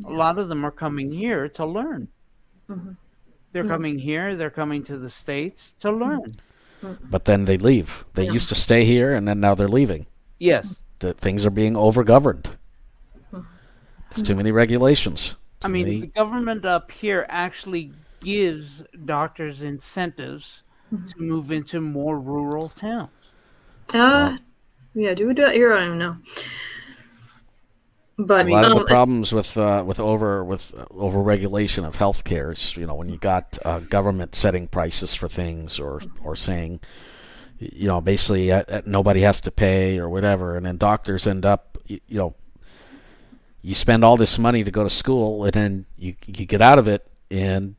[0.06, 2.06] a lot of them are coming here to learn.
[2.70, 2.92] Mm-hmm.
[3.52, 4.36] They're coming here.
[4.36, 6.38] They're coming to the states to learn.
[7.10, 8.04] But then they leave.
[8.14, 8.32] They Yeah.
[8.32, 10.06] used to stay here, and then now they're leaving.
[10.38, 12.46] Yes, That things are being overgoverned.
[13.32, 15.36] There's too many regulations.
[15.62, 22.18] I mean many- the government up here actually gives doctors incentives to move into more
[22.18, 23.10] rural towns.
[23.92, 24.38] Uh,
[24.94, 25.72] yeah, do we do that here?
[25.74, 26.16] I don't know.
[28.20, 31.84] But a lot of um, the problems with uh, with over with uh, over regulation
[31.84, 36.00] of healthcare is you know when you got uh, government setting prices for things or
[36.24, 36.80] or saying
[37.58, 40.56] you know basically uh, uh, nobody has to pay or whatever.
[40.56, 42.34] And then doctors end up you, you know
[43.62, 46.78] you spend all this money to go to school and then you you get out
[46.78, 47.74] of it and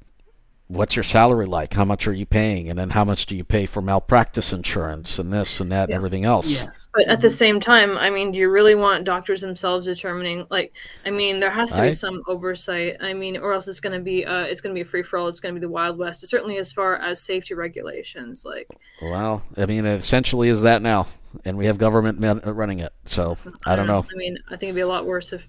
[0.72, 3.44] what's your salary like how much are you paying and then how much do you
[3.44, 5.96] pay for malpractice insurance and this and that and Yeah.
[5.96, 6.86] everything else Yes.
[6.94, 10.46] But at the same time, I mean, do you really want doctors themselves determining?
[10.52, 10.74] Like,
[11.06, 12.98] I mean, there has to I- be some oversight.
[13.02, 15.02] I mean, or else it's going to be uh, it's going to be a free
[15.04, 15.28] for all.
[15.28, 16.28] It's going to be the wild west.
[16.28, 18.68] Certainly, as far as safety regulations, like
[19.02, 21.08] Well, I mean, it essentially is that now,
[21.46, 22.92] and we have government men running it.
[23.06, 24.06] So I don't know.
[24.12, 25.48] I mean, I think it'd be a lot worse if,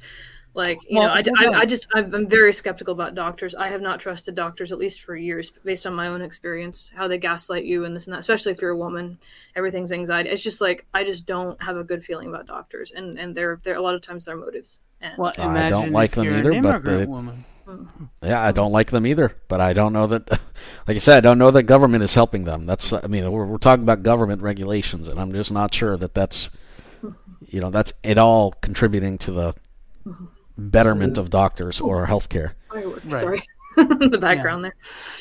[0.53, 1.55] like, you Well, know, I, hold I, on.
[1.55, 3.55] I just I'm very skeptical about doctors.
[3.55, 7.07] I have not trusted doctors at least for years, based on my own experience, how
[7.07, 8.21] they gaslight you and this and that.
[8.21, 9.19] Especially if you're a woman,
[9.55, 10.31] everything's anxiety.
[10.31, 13.61] It's just like I just don't have a good feeling about doctors, and and they're
[13.63, 14.81] they're a lot of times their motives.
[15.01, 17.45] And Well, I don't like them either, but immigrant they- woman.
[17.65, 17.85] Hmm.
[18.23, 20.41] Yeah, I don't like them either, but I don't know that.
[20.87, 22.67] Like I said, I don't know that government is helping them.
[22.67, 26.15] That's I mean, we're, we're talking about government regulations, and I'm just not sure that
[26.15, 26.51] that's
[27.01, 27.13] hmm.
[27.47, 29.55] you know that's at all contributing to the
[30.05, 30.27] hmm.
[30.69, 32.53] Betterment of doctors or healthcare.
[32.71, 33.05] fireworks.
[33.05, 33.21] Right.
[33.21, 33.43] Sorry,
[33.77, 34.77] the background there.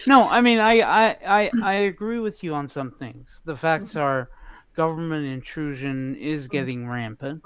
[0.08, 3.42] No, I mean, I, I, I, I agree with you on some things.
[3.46, 4.30] The facts are
[4.76, 7.44] government intrusion is getting rampant,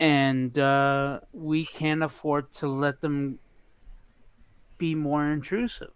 [0.00, 3.38] and uh, we can't afford to let them
[4.78, 5.90] be more intrusive.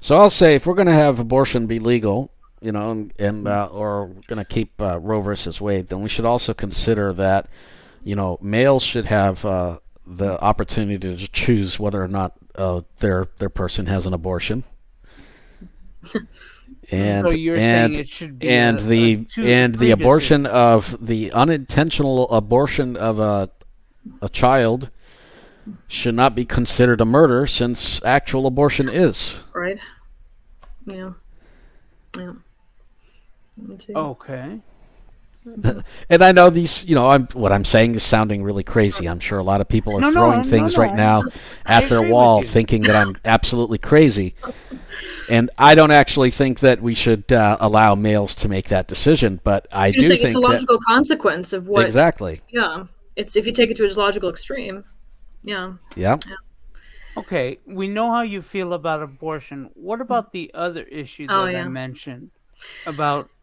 [0.00, 3.46] So I'll say if we're going to have abortion be legal, you know, and, and
[3.46, 7.12] uh, or we're going to keep uh, Roe versus Wade, then we should also consider
[7.14, 7.48] that,
[8.02, 9.78] you know, males should have uh,
[10.10, 14.64] the opportunity to choose whether or not uh, their their person has an abortion.
[16.92, 19.74] And so you're and saying it should be and a- a the two to and
[19.74, 23.50] the three abortion of the unintentional abortion of a
[24.20, 24.90] a child
[25.86, 29.44] should not be considered a murder since actual abortion is.
[29.52, 29.78] Right.
[30.84, 31.12] Yeah.
[32.16, 32.32] Yeah.
[33.56, 33.94] Let me see.
[33.94, 34.60] Okay.
[36.10, 39.08] And I know these, you know, I'm what I'm saying is sounding really crazy.
[39.08, 40.96] I'm sure a lot of people are No, no, throwing no, things no, right I-
[40.96, 41.22] now
[41.64, 44.34] I at their wall, thinking that I'm absolutely crazy.
[45.30, 49.40] And I don't actually think that we should uh, allow males to make that decision,
[49.42, 51.86] but I You're do think it's a that logical consequence of what?
[51.86, 52.40] exactly.
[52.50, 52.84] Yeah.
[53.16, 54.84] It's if you take it to its logical extreme.
[55.42, 55.74] Yeah.
[55.96, 56.18] Yeah.
[57.16, 59.70] Okay, we know how you feel about abortion.
[59.74, 62.30] What about the other issue that Oh, I mentioned
[62.86, 63.39] about Ooh,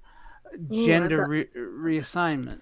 [0.72, 2.62] gender I've re- reassignment?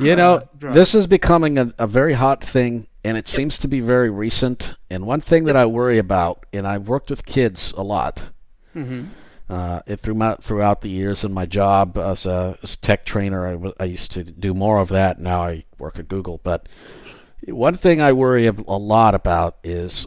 [0.00, 0.74] You know, uh, drug.
[0.74, 4.74] this is becoming a, a very hot thing, and it seems to be very recent.
[4.88, 8.30] And one thing that I worry about, and I've worked with kids a lot
[8.74, 9.04] Mm-hmm.
[9.48, 13.72] uh, it throughout throughout the years in my job as a, as a tech trainer.
[13.78, 15.20] I, used to do more of that.
[15.20, 16.40] Now I work at Google.
[16.42, 16.68] But
[17.46, 20.06] one thing I worry a, a lot about is,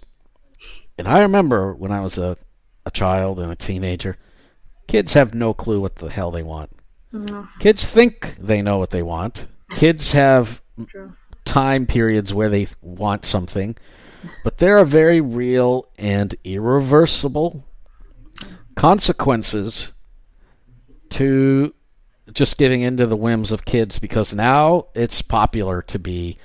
[0.97, 2.37] and I remember when I was a,
[2.85, 4.17] a child and a teenager,
[4.87, 6.71] kids have no clue what the hell they want.
[7.59, 9.47] Kids think they know what they want.
[9.71, 11.13] Kids have True.
[11.45, 13.75] time periods where they want something,
[14.43, 17.63] but there are very real and irreversible
[18.75, 19.93] consequences
[21.09, 21.73] to
[22.33, 26.37] just giving into the whims of kids because now it's popular to be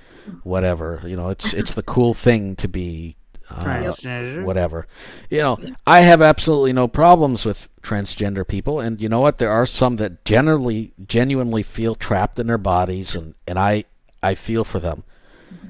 [0.44, 3.16] whatever you know it's it's the cool thing to be
[3.53, 4.44] uh, Transgender.
[4.44, 4.86] whatever.
[5.30, 9.38] You know i have absolutely no problems with transgender people and you know what?
[9.38, 13.84] There are some that generally genuinely feel trapped in their bodies and and i
[14.22, 15.05] i feel for them.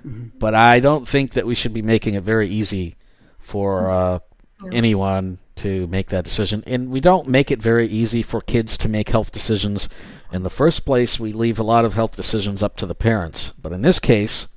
[0.04, 2.96] But i don't think that we should be making it very easy
[3.38, 4.18] for uh,
[4.72, 6.62] anyone to make that decision.
[6.66, 9.88] And we don't make it very easy for kids to make health decisions
[10.32, 11.20] in the first place.
[11.20, 13.52] We leave a lot of health decisions up to the parents.
[13.60, 14.48] But in this case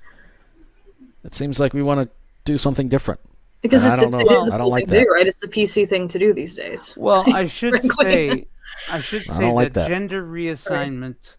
[1.26, 2.10] it seems like we want to
[2.46, 3.20] do something different
[3.62, 4.36] Because I it's, don't it's, know.
[4.36, 5.28] it is the I don't like thing to do, right?
[5.28, 6.94] It's the PC thing to do these days.
[6.96, 8.48] Well, I should say,
[8.90, 9.88] I should say don't like that, that.
[9.90, 11.36] gender reassignment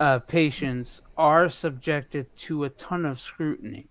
[0.00, 3.88] uh, patients are subjected to a ton of scrutiny.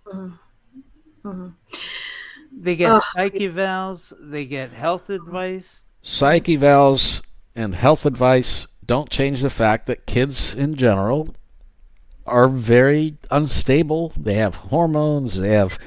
[2.55, 3.01] They get Ugh.
[3.13, 5.81] psych evals, they get health advice.
[6.01, 7.21] psych evals
[7.55, 11.33] and health advice don't change the fact that kids in general
[12.27, 14.13] are very unstable.
[14.17, 15.39] They have hormones.
[15.39, 15.79] They have,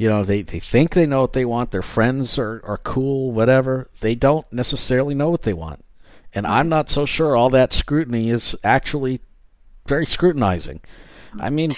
[0.00, 1.72] you know, they, they think they know what they want.
[1.72, 3.90] Their friends are, are cool, whatever.
[4.00, 5.84] They don't necessarily know what they want.
[6.32, 9.20] And I'm not so sure all that scrutiny is actually
[9.86, 10.80] very scrutinizing.
[11.38, 11.72] I mean,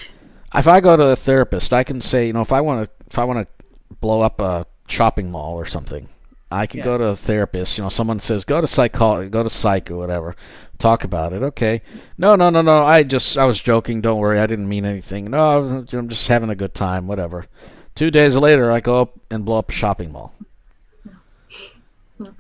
[0.55, 3.07] if I go to a therapist, I can say, you know, if I want to,
[3.09, 3.65] if I want to
[4.01, 6.09] blow up a shopping mall or something,
[6.49, 6.85] I can Yeah.
[6.85, 7.77] go to a therapist.
[7.77, 10.37] You know, someone says go to psychology, go to psych or whatever,
[10.79, 11.43] talk about it.
[11.43, 11.83] Okay,
[12.19, 12.85] no, no, no, no.
[12.85, 14.01] I just I was joking.
[14.01, 15.29] Don't worry, I didn't mean anything.
[15.29, 17.09] No, I'm just having a good time.
[17.09, 17.47] Whatever.
[17.95, 20.35] Two days later, I go up and blow up a shopping mall.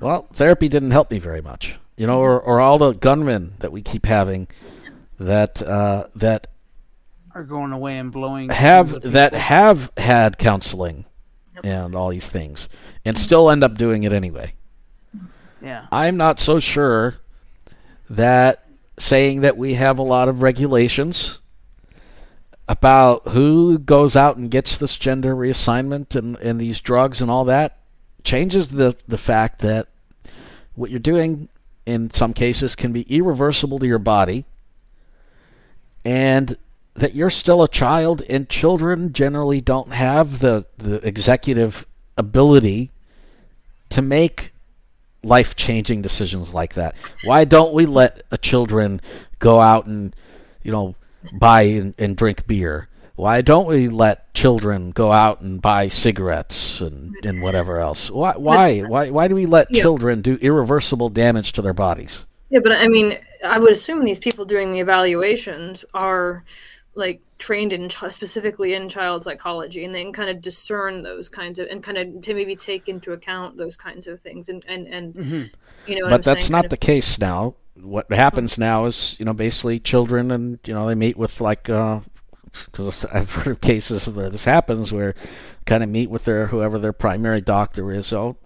[0.00, 1.76] Well, therapy didn't help me very much.
[1.96, 4.48] You know, or, or all the gunmen that we keep having
[5.18, 6.46] that uh, that
[7.34, 11.04] Are going away and blowing have that have had counseling
[11.62, 12.68] and all these things
[13.04, 14.54] and still end up doing it anyway.
[15.60, 15.86] Yeah.
[15.92, 17.16] I'm not so sure
[18.10, 18.66] that
[18.98, 21.38] saying that we have a lot of regulations
[22.68, 27.44] about who goes out and gets this gender reassignment and, and these drugs and all
[27.44, 27.78] that
[28.24, 29.88] changes the, the fact that
[30.74, 31.48] what you're doing
[31.84, 34.44] in some cases can be irreversible to your body
[36.04, 36.56] and
[36.94, 41.86] that you're still a child and children generally don't have the, the executive
[42.16, 42.90] ability
[43.88, 44.52] to make
[45.22, 46.94] life changing decisions like that.
[47.24, 49.00] Why don't we let a children
[49.38, 50.14] go out and
[50.62, 50.94] you know
[51.32, 52.88] buy and, and drink beer?
[53.14, 58.10] Why don't we let children go out and buy cigarettes and, and whatever else?
[58.10, 59.82] Why why why why do we let Yeah.
[59.82, 62.26] children do irreversible damage to their bodies?
[62.48, 66.42] Yeah, but I mean, I would assume these people doing the evaluations are
[66.94, 71.58] like trained in specifically in child psychology, and they can kind of discern those kinds
[71.58, 74.86] of and kind of to maybe take into account those kinds of things, and and
[74.88, 75.50] and Mhm.
[75.86, 77.54] you know, but I'm that's saying, not the of- case now.
[77.74, 81.68] What happens now is, you know, basically children and, you know, they meet with like,
[81.68, 82.00] uh,
[82.66, 85.14] because I've heard of cases where this happens where
[85.64, 88.12] kind of meet with their, whoever their primary doctor is.
[88.12, 88.36] Oh,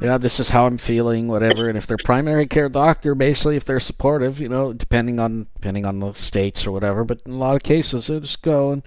[0.00, 1.68] you know, this is how I'm feeling, whatever.
[1.68, 5.84] And if their primary care doctor, basically, if they're supportive, you know, depending on, depending
[5.84, 8.82] on the states or whatever, but in a lot of cases, they just go and,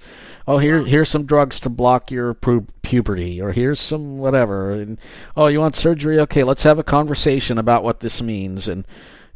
[0.48, 4.72] oh, here, here's some drugs to block your pu- puberty, or here's some whatever.
[4.72, 4.98] And,
[5.38, 6.20] oh, you want surgery?
[6.20, 8.68] Okay, let's have a conversation about what this means.
[8.68, 8.86] And,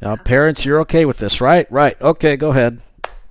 [0.01, 1.71] uh, parents, you're okay with this, right?
[1.71, 1.99] Right.
[2.01, 2.81] Okay, go ahead.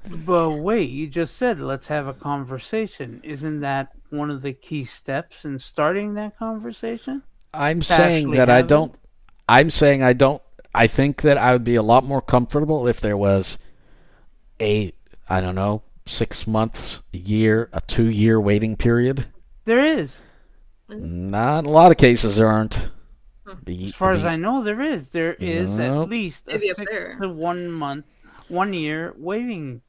[0.08, 3.20] But wait, you just said let's have a conversation.
[3.22, 7.22] Isn't that one of the key steps in starting that conversation?
[7.52, 8.94] I'm saying that I don't.
[9.48, 10.42] I'm saying I don't.
[10.74, 13.58] I think that I would be a lot more comfortable if there was
[14.60, 14.92] a,
[15.28, 19.26] I don't know, six months, a year, a two year waiting period.
[19.64, 20.20] There is.
[20.88, 22.90] Not in a lot of cases there aren't.
[23.64, 25.08] Be- As far as I know, there is.
[25.10, 26.02] There is No.
[26.02, 28.06] at least a Maybe six to one month,
[28.48, 29.82] one year waiting.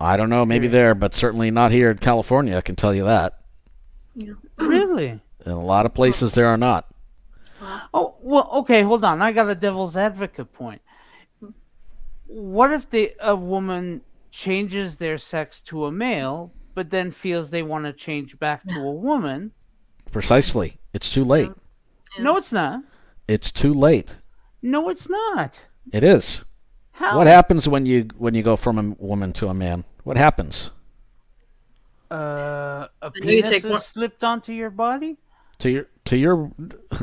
[0.00, 2.56] I don't know, maybe there, but certainly not here in California.
[2.56, 3.40] I can tell you that.
[4.14, 4.32] Yeah.
[4.58, 5.20] Really?
[5.44, 6.86] In a lot of places there are not.
[7.94, 8.48] Oh well.
[8.52, 9.22] Okay, hold on.
[9.22, 10.82] I got a devil's advocate point.
[12.26, 17.62] What if the a woman changes their sex to a male, but then feels they
[17.62, 19.52] want to change back to a woman?
[20.12, 20.78] Precisely.
[20.92, 21.50] It's too late.
[22.18, 22.82] No, it's not.
[23.28, 24.16] It's too late.
[24.62, 25.64] No, it's not.
[25.92, 26.44] It is.
[26.92, 27.18] How?
[27.18, 29.84] What happens when you when you go from a woman to a man?
[30.04, 30.70] What happens
[32.10, 35.16] Uh, a know you penis take is one- slipped onto your body?
[35.58, 36.52] to your to your?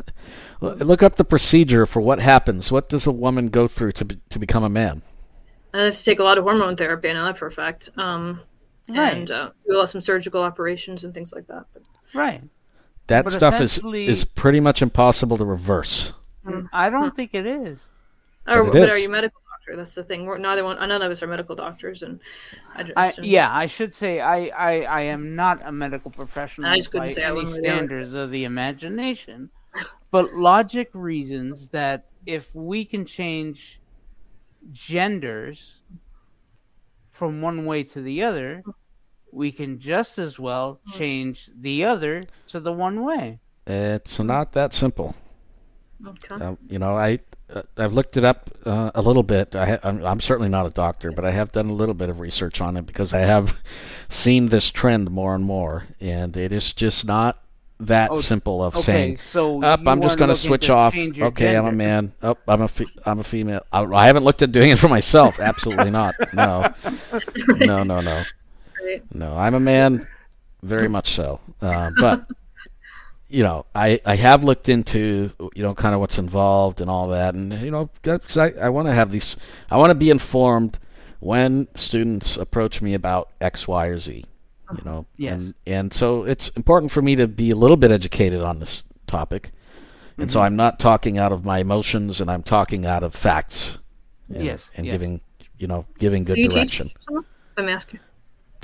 [0.60, 2.72] Look up the procedure for what happens.
[2.72, 5.02] What does a woman go through to be, to become a man?
[5.74, 7.10] I have to take a lot of hormone therapy.
[7.10, 7.90] I know that for a fact.
[7.96, 8.40] Um,
[8.88, 9.14] Right.
[9.14, 11.64] and uh, do a lot- some surgical operations and things like that.
[11.72, 11.82] But
[12.14, 12.42] Right.
[13.06, 16.12] That But stuff is is pretty much impossible to reverse.
[16.46, 17.80] Mm, I don't think it is.
[18.46, 18.94] or, But it but is.
[18.94, 19.76] are you medical doctor?
[19.76, 20.24] That's the thing.
[20.24, 20.76] We're, neither one.
[20.76, 22.20] None of us are medical doctors, and
[22.74, 26.70] I just I, yeah, I should say I, I, I am not a medical professional
[26.70, 29.50] I just couldn't by say I any wasn't standards of the imagination,
[30.10, 33.80] but logic reasons that if we can change
[34.72, 35.80] genders
[37.10, 38.62] from one way to the other,
[39.34, 43.40] we can just as well change the other to the one way.
[43.66, 45.14] It's not that simple.
[46.06, 46.34] Okay.
[46.44, 47.18] Uh, you know, I
[47.52, 49.54] uh, I've looked it up uh, a little bit.
[49.56, 52.08] I ha- I'm, I'm certainly not a doctor, but I have done a little bit
[52.10, 53.60] of research on it because I have
[54.08, 57.38] seen this trend more and more, and it is just not
[57.80, 59.16] that Oh, simple of Okay, saying.
[59.18, 60.94] so Up, I'm just going to switch off.
[60.94, 61.76] change your Okay, I'm a gender.
[61.76, 62.12] man.
[62.22, 63.62] Oh, I'm a fe- I'm a female.
[63.72, 65.38] I, I haven't looked at doing it for myself.
[65.40, 66.14] Absolutely not.
[66.34, 66.72] No,
[67.48, 68.26] no, no, no, Right.
[69.12, 69.36] No.
[69.36, 70.06] I'm a man,
[70.62, 71.40] very much so.
[71.60, 72.26] Uh, but
[73.28, 77.08] you know, I I have looked into you know kind of what's involved and all
[77.08, 79.36] that, and you know, because I I want to have these.
[79.70, 80.78] I want to be informed
[81.20, 84.24] when students approach me about X, Y, or Z.
[84.76, 85.32] You know, Yes.
[85.34, 88.82] and and so it's important for me to be a little bit educated on this
[89.06, 89.52] topic,
[90.18, 90.44] and so Mhm.
[90.44, 93.78] I'm not talking out of my emotions, and I'm talking out of facts.
[94.32, 94.94] And, Yes, and yes.
[94.94, 95.20] giving
[95.58, 96.88] you know giving good Do you direction.
[96.88, 97.24] teach someone?
[97.58, 97.98] Let me ask you.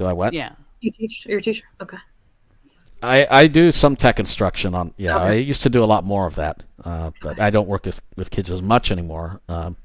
[0.01, 0.33] Do I what?
[0.33, 0.53] Yeah.
[0.81, 1.27] You teach?
[1.27, 1.65] You're a teacher.
[1.83, 1.99] Okay.
[3.03, 5.25] I, I do some tech instruction on yeah Okay.
[5.27, 8.01] I used to do a lot more of that uh, but I don't work with,
[8.17, 9.77] with kids as much anymore um,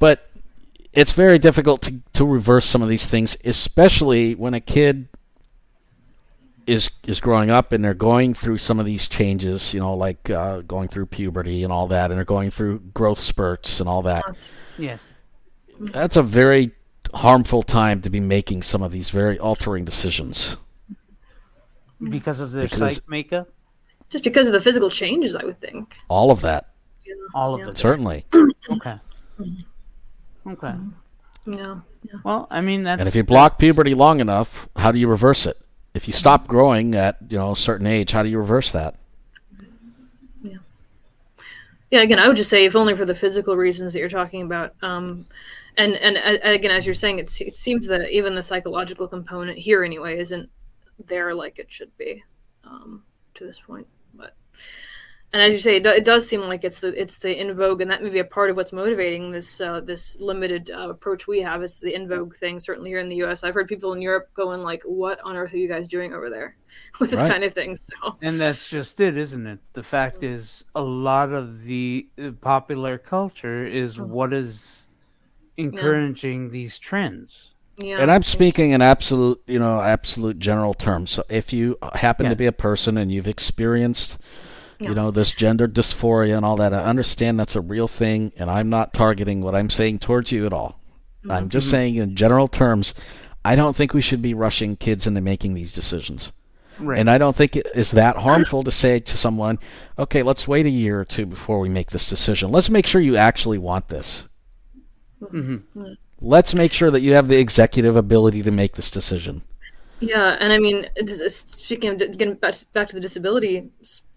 [0.00, 0.28] but
[0.92, 5.06] it's very difficult to, to reverse some of these things especially when a kid
[6.66, 10.28] is is growing up and they're going through some of these changes you know like
[10.30, 14.02] uh, going through puberty and all that and they're going through growth spurts and all
[14.02, 14.24] that
[14.78, 15.06] Yes.
[15.80, 16.70] that's a very
[17.14, 20.56] harmful time to be making some of these very altering decisions
[22.02, 23.48] Because of their Because- psych makeup,
[24.08, 25.96] Just because of the physical changes, I would think.
[26.08, 26.68] all of that
[27.04, 27.28] You know?
[27.40, 27.68] all of yeah.
[27.68, 27.78] it.
[27.78, 28.24] certainly
[28.70, 28.96] Okay.
[30.46, 30.74] Okay.
[31.46, 31.80] Yeah.
[32.04, 32.18] yeah.
[32.24, 35.46] Well, I mean that's And if you block puberty long enough, how do you reverse
[35.46, 35.56] it?
[35.94, 38.94] If you stop growing at you know a certain age, how do you reverse that?
[40.42, 40.58] Yeah.
[41.90, 44.42] Yeah, again, I would just say if only for the physical reasons that you're talking
[44.42, 44.74] about.
[44.82, 45.26] Um,
[45.76, 49.58] and and uh, again, as you're saying, it's, it seems that even the psychological component
[49.58, 50.48] here, anyway, isn't
[51.06, 52.22] there like it should be
[52.64, 53.02] um,
[53.34, 53.86] to this point.
[54.14, 54.34] But
[55.32, 57.54] and as you say, it, do, it does seem like it's the it's the in
[57.54, 60.90] vogue, and that may be a part of what's motivating this uh, this limited uh,
[60.90, 61.62] approach we have.
[61.62, 62.58] It's the in vogue thing.
[62.58, 65.54] Certainly here in the U.S., I've heard people in Europe going like, "What on earth
[65.54, 66.56] are you guys doing over there
[67.00, 67.30] with this Right.
[67.30, 69.60] kind of thing?" So And that's just it, isn't it?
[69.72, 74.08] The fact is, a lot of the uh, popular culture is Mm.
[74.08, 74.79] what is
[75.60, 77.50] encouraging these trends.
[77.78, 81.10] yeah, And I'm speaking in absolute you know absolute general terms.
[81.10, 84.18] So if you happen to be a person and you've experienced
[84.78, 84.90] Yeah.
[84.90, 88.50] you know this gender dysphoria and all that, I understand that's a real thing, and
[88.50, 90.80] I'm not targeting what I'm saying towards you at all.
[91.20, 91.30] Mm-hmm.
[91.30, 92.94] I'm just saying in general terms.
[93.42, 96.30] I don't think we should be rushing kids into making these decisions.
[96.78, 96.98] Right.
[96.98, 99.58] And I don't think it is that harmful to say to someone,
[99.98, 102.50] okay, let's wait a year or two before we make this decision.
[102.50, 104.24] Let's make sure you actually want this.
[105.28, 105.56] Hmm
[106.22, 109.42] Let's make sure that you have the executive ability to make this decision.
[110.00, 110.88] Yeah, and I mean,
[111.28, 113.70] speaking of getting back to, back to the disability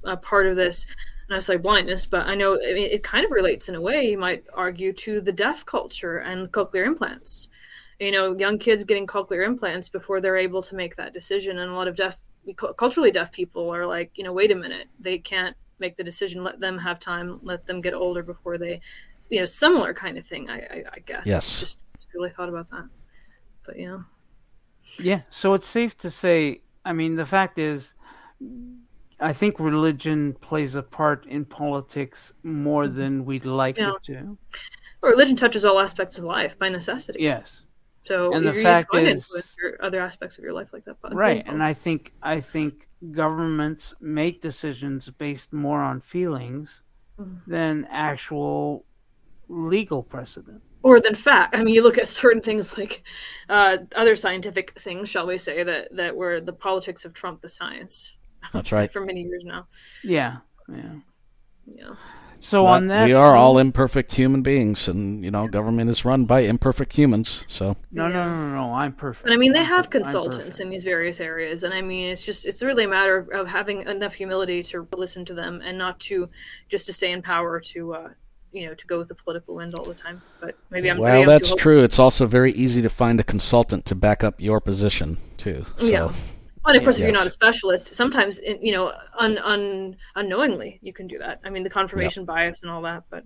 [0.06, 0.86] uh, part of this,
[1.28, 3.82] and I say blindness, but I know I mean, it kind of relates in a
[3.82, 4.10] way.
[4.10, 7.48] You might argue to the deaf culture and cochlear implants.
[8.00, 11.72] You know, young kids getting cochlear implants before they're able to make that decision, and
[11.72, 12.18] a lot of deaf,
[12.78, 16.44] culturally deaf people are like, you know, wait a minute, they can't make the decision.
[16.44, 17.40] Let them have time.
[17.44, 18.80] Let them get older before they,
[19.30, 20.50] you know, similar kind of thing.
[20.50, 21.26] I, I, I guess.
[21.26, 21.60] Yes.
[21.60, 21.78] Just
[22.16, 22.88] really thought about that,
[23.66, 24.00] but yeah.
[24.98, 25.22] Yeah.
[25.30, 26.62] So it's safe to say.
[26.86, 27.94] I mean, the fact is,
[29.20, 32.98] I think religion plays a part in politics more mm-hmm.
[32.98, 33.94] than we'd like Yeah.
[33.96, 34.38] it to.
[35.02, 37.20] Well, religion touches all aspects of life by necessity.
[37.22, 37.63] Yes.
[38.06, 40.70] So And the you're fact it's going is- with your other aspects of your life
[40.74, 40.98] like that.
[41.02, 41.44] But Right.
[41.48, 46.84] And I think I think governments make decisions based more on feelings
[47.20, 47.42] Mhm.
[47.48, 48.86] than actual
[49.50, 50.62] legal precedent.
[50.86, 51.56] or than fact.
[51.56, 53.04] I mean, you look at certain things like
[53.48, 57.48] uh, other scientific things, shall we say, that that were the politics of Trump, the
[57.48, 58.12] science
[58.52, 58.92] That's right.
[58.94, 59.68] for many years now.
[60.04, 60.38] Yeah.
[60.68, 60.96] Yeah.
[61.66, 61.96] Yeah.
[62.44, 66.04] So But on that we are all imperfect human beings, and you know, government is
[66.04, 67.46] run by imperfect humans.
[67.48, 68.74] So No, no, no, no, no.
[68.74, 69.24] I'm perfect.
[69.24, 72.12] But I mean, they I'm have per- consultants in these various areas, and I mean,
[72.12, 75.62] it's just it's really a matter of, of having enough humility to listen to them
[75.64, 76.28] and not to
[76.68, 77.94] just to stay in power to.
[77.94, 78.10] Uh,
[78.52, 80.22] you know, to go with the political wind all the time.
[80.40, 80.98] But maybe I'm.
[80.98, 81.84] maybe well, I'm that's too true.
[81.84, 85.66] It's also very easy to find a consultant to back up your position too.
[85.80, 86.14] So Yeah.
[86.66, 90.94] And of course, if you're not a specialist, sometimes you know, un, un, unknowingly, you
[90.94, 91.42] can do that.
[91.44, 93.24] I mean, the confirmation bias and all that, but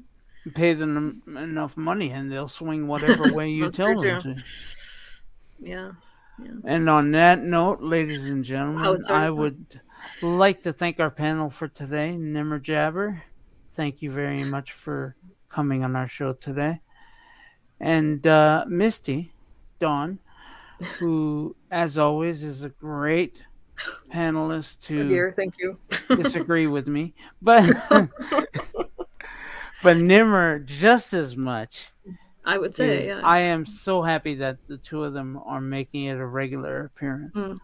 [0.56, 4.36] pay them enough money and they'll swing whatever way you tell them to.
[5.60, 5.92] yeah,
[6.64, 9.82] And on that note, ladies and gentlemen, Oh, I would
[10.22, 13.24] like to thank our panel for today, Nimmer Jabber.
[13.72, 15.16] Thank you very much for
[15.50, 16.82] coming on our show today.
[17.80, 19.34] And uh, Misty,
[19.80, 20.20] Dawn,
[21.00, 23.42] who, as always, is a great
[24.12, 25.78] panelist oh to dear, thank you.
[26.10, 27.66] disagree with me, but
[29.84, 31.92] but Nimmer just as much.
[32.46, 33.22] I would say, is- yeah.
[33.24, 37.34] I am so happy that the two of them are making it a regular appearance.
[37.36, 37.58] Mm.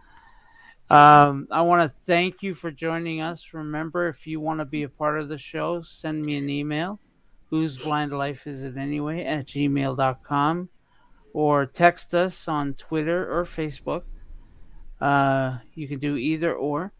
[0.89, 3.53] Um, I want to thank you for joining us.
[3.53, 6.99] Remember, if you want to be a part of the show, send me an email.
[7.49, 9.23] Whose blind life is it anyway?
[9.23, 10.69] At gmail.com
[11.33, 14.03] or text us on Twitter or Facebook.
[15.01, 16.93] Uh, you can do either or,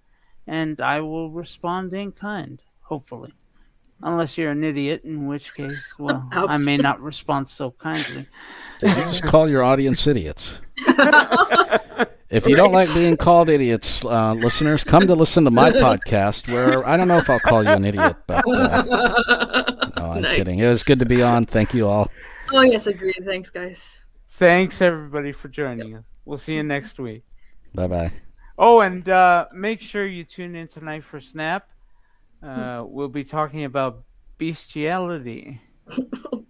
[0.48, 3.34] and I will respond in kind, hopefully.
[4.02, 8.28] Unless you're an idiot, in which case, well, I may not respond so kindly.
[8.82, 10.58] did you just call your audience idiots?
[12.34, 16.52] If you don't like being called idiots, uh, listeners, come to listen to my podcast
[16.52, 18.82] where I don't know if I'll call you an idiot, but uh,
[19.96, 20.36] no, I'm nice.
[20.38, 20.58] kidding.
[20.58, 21.46] It was good to be on.
[21.46, 22.10] Thank you all.
[22.52, 23.22] Oh yes, agreed.
[23.24, 24.00] Thanks, guys.
[24.34, 26.04] Thanks everybody for joining us.
[26.26, 27.24] We'll see you next week.
[27.76, 28.12] Bye bye.
[28.58, 31.70] Oh, and uh, make sure you tune in tonight for Snap.
[32.42, 34.04] Uh, we'll be talking about
[34.40, 35.62] bestiality.
[35.88, 36.46] oh,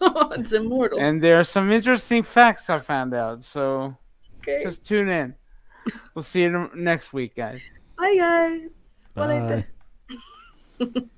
[0.32, 1.00] it's immortal.
[1.00, 3.96] And there are some interesting facts I found out, so
[4.42, 4.62] okay.
[4.62, 5.34] just tune in.
[6.14, 7.62] We'll see you next week, guys.
[7.96, 9.08] Bye, guys.
[9.14, 9.64] Bye.
[10.78, 11.02] Bye.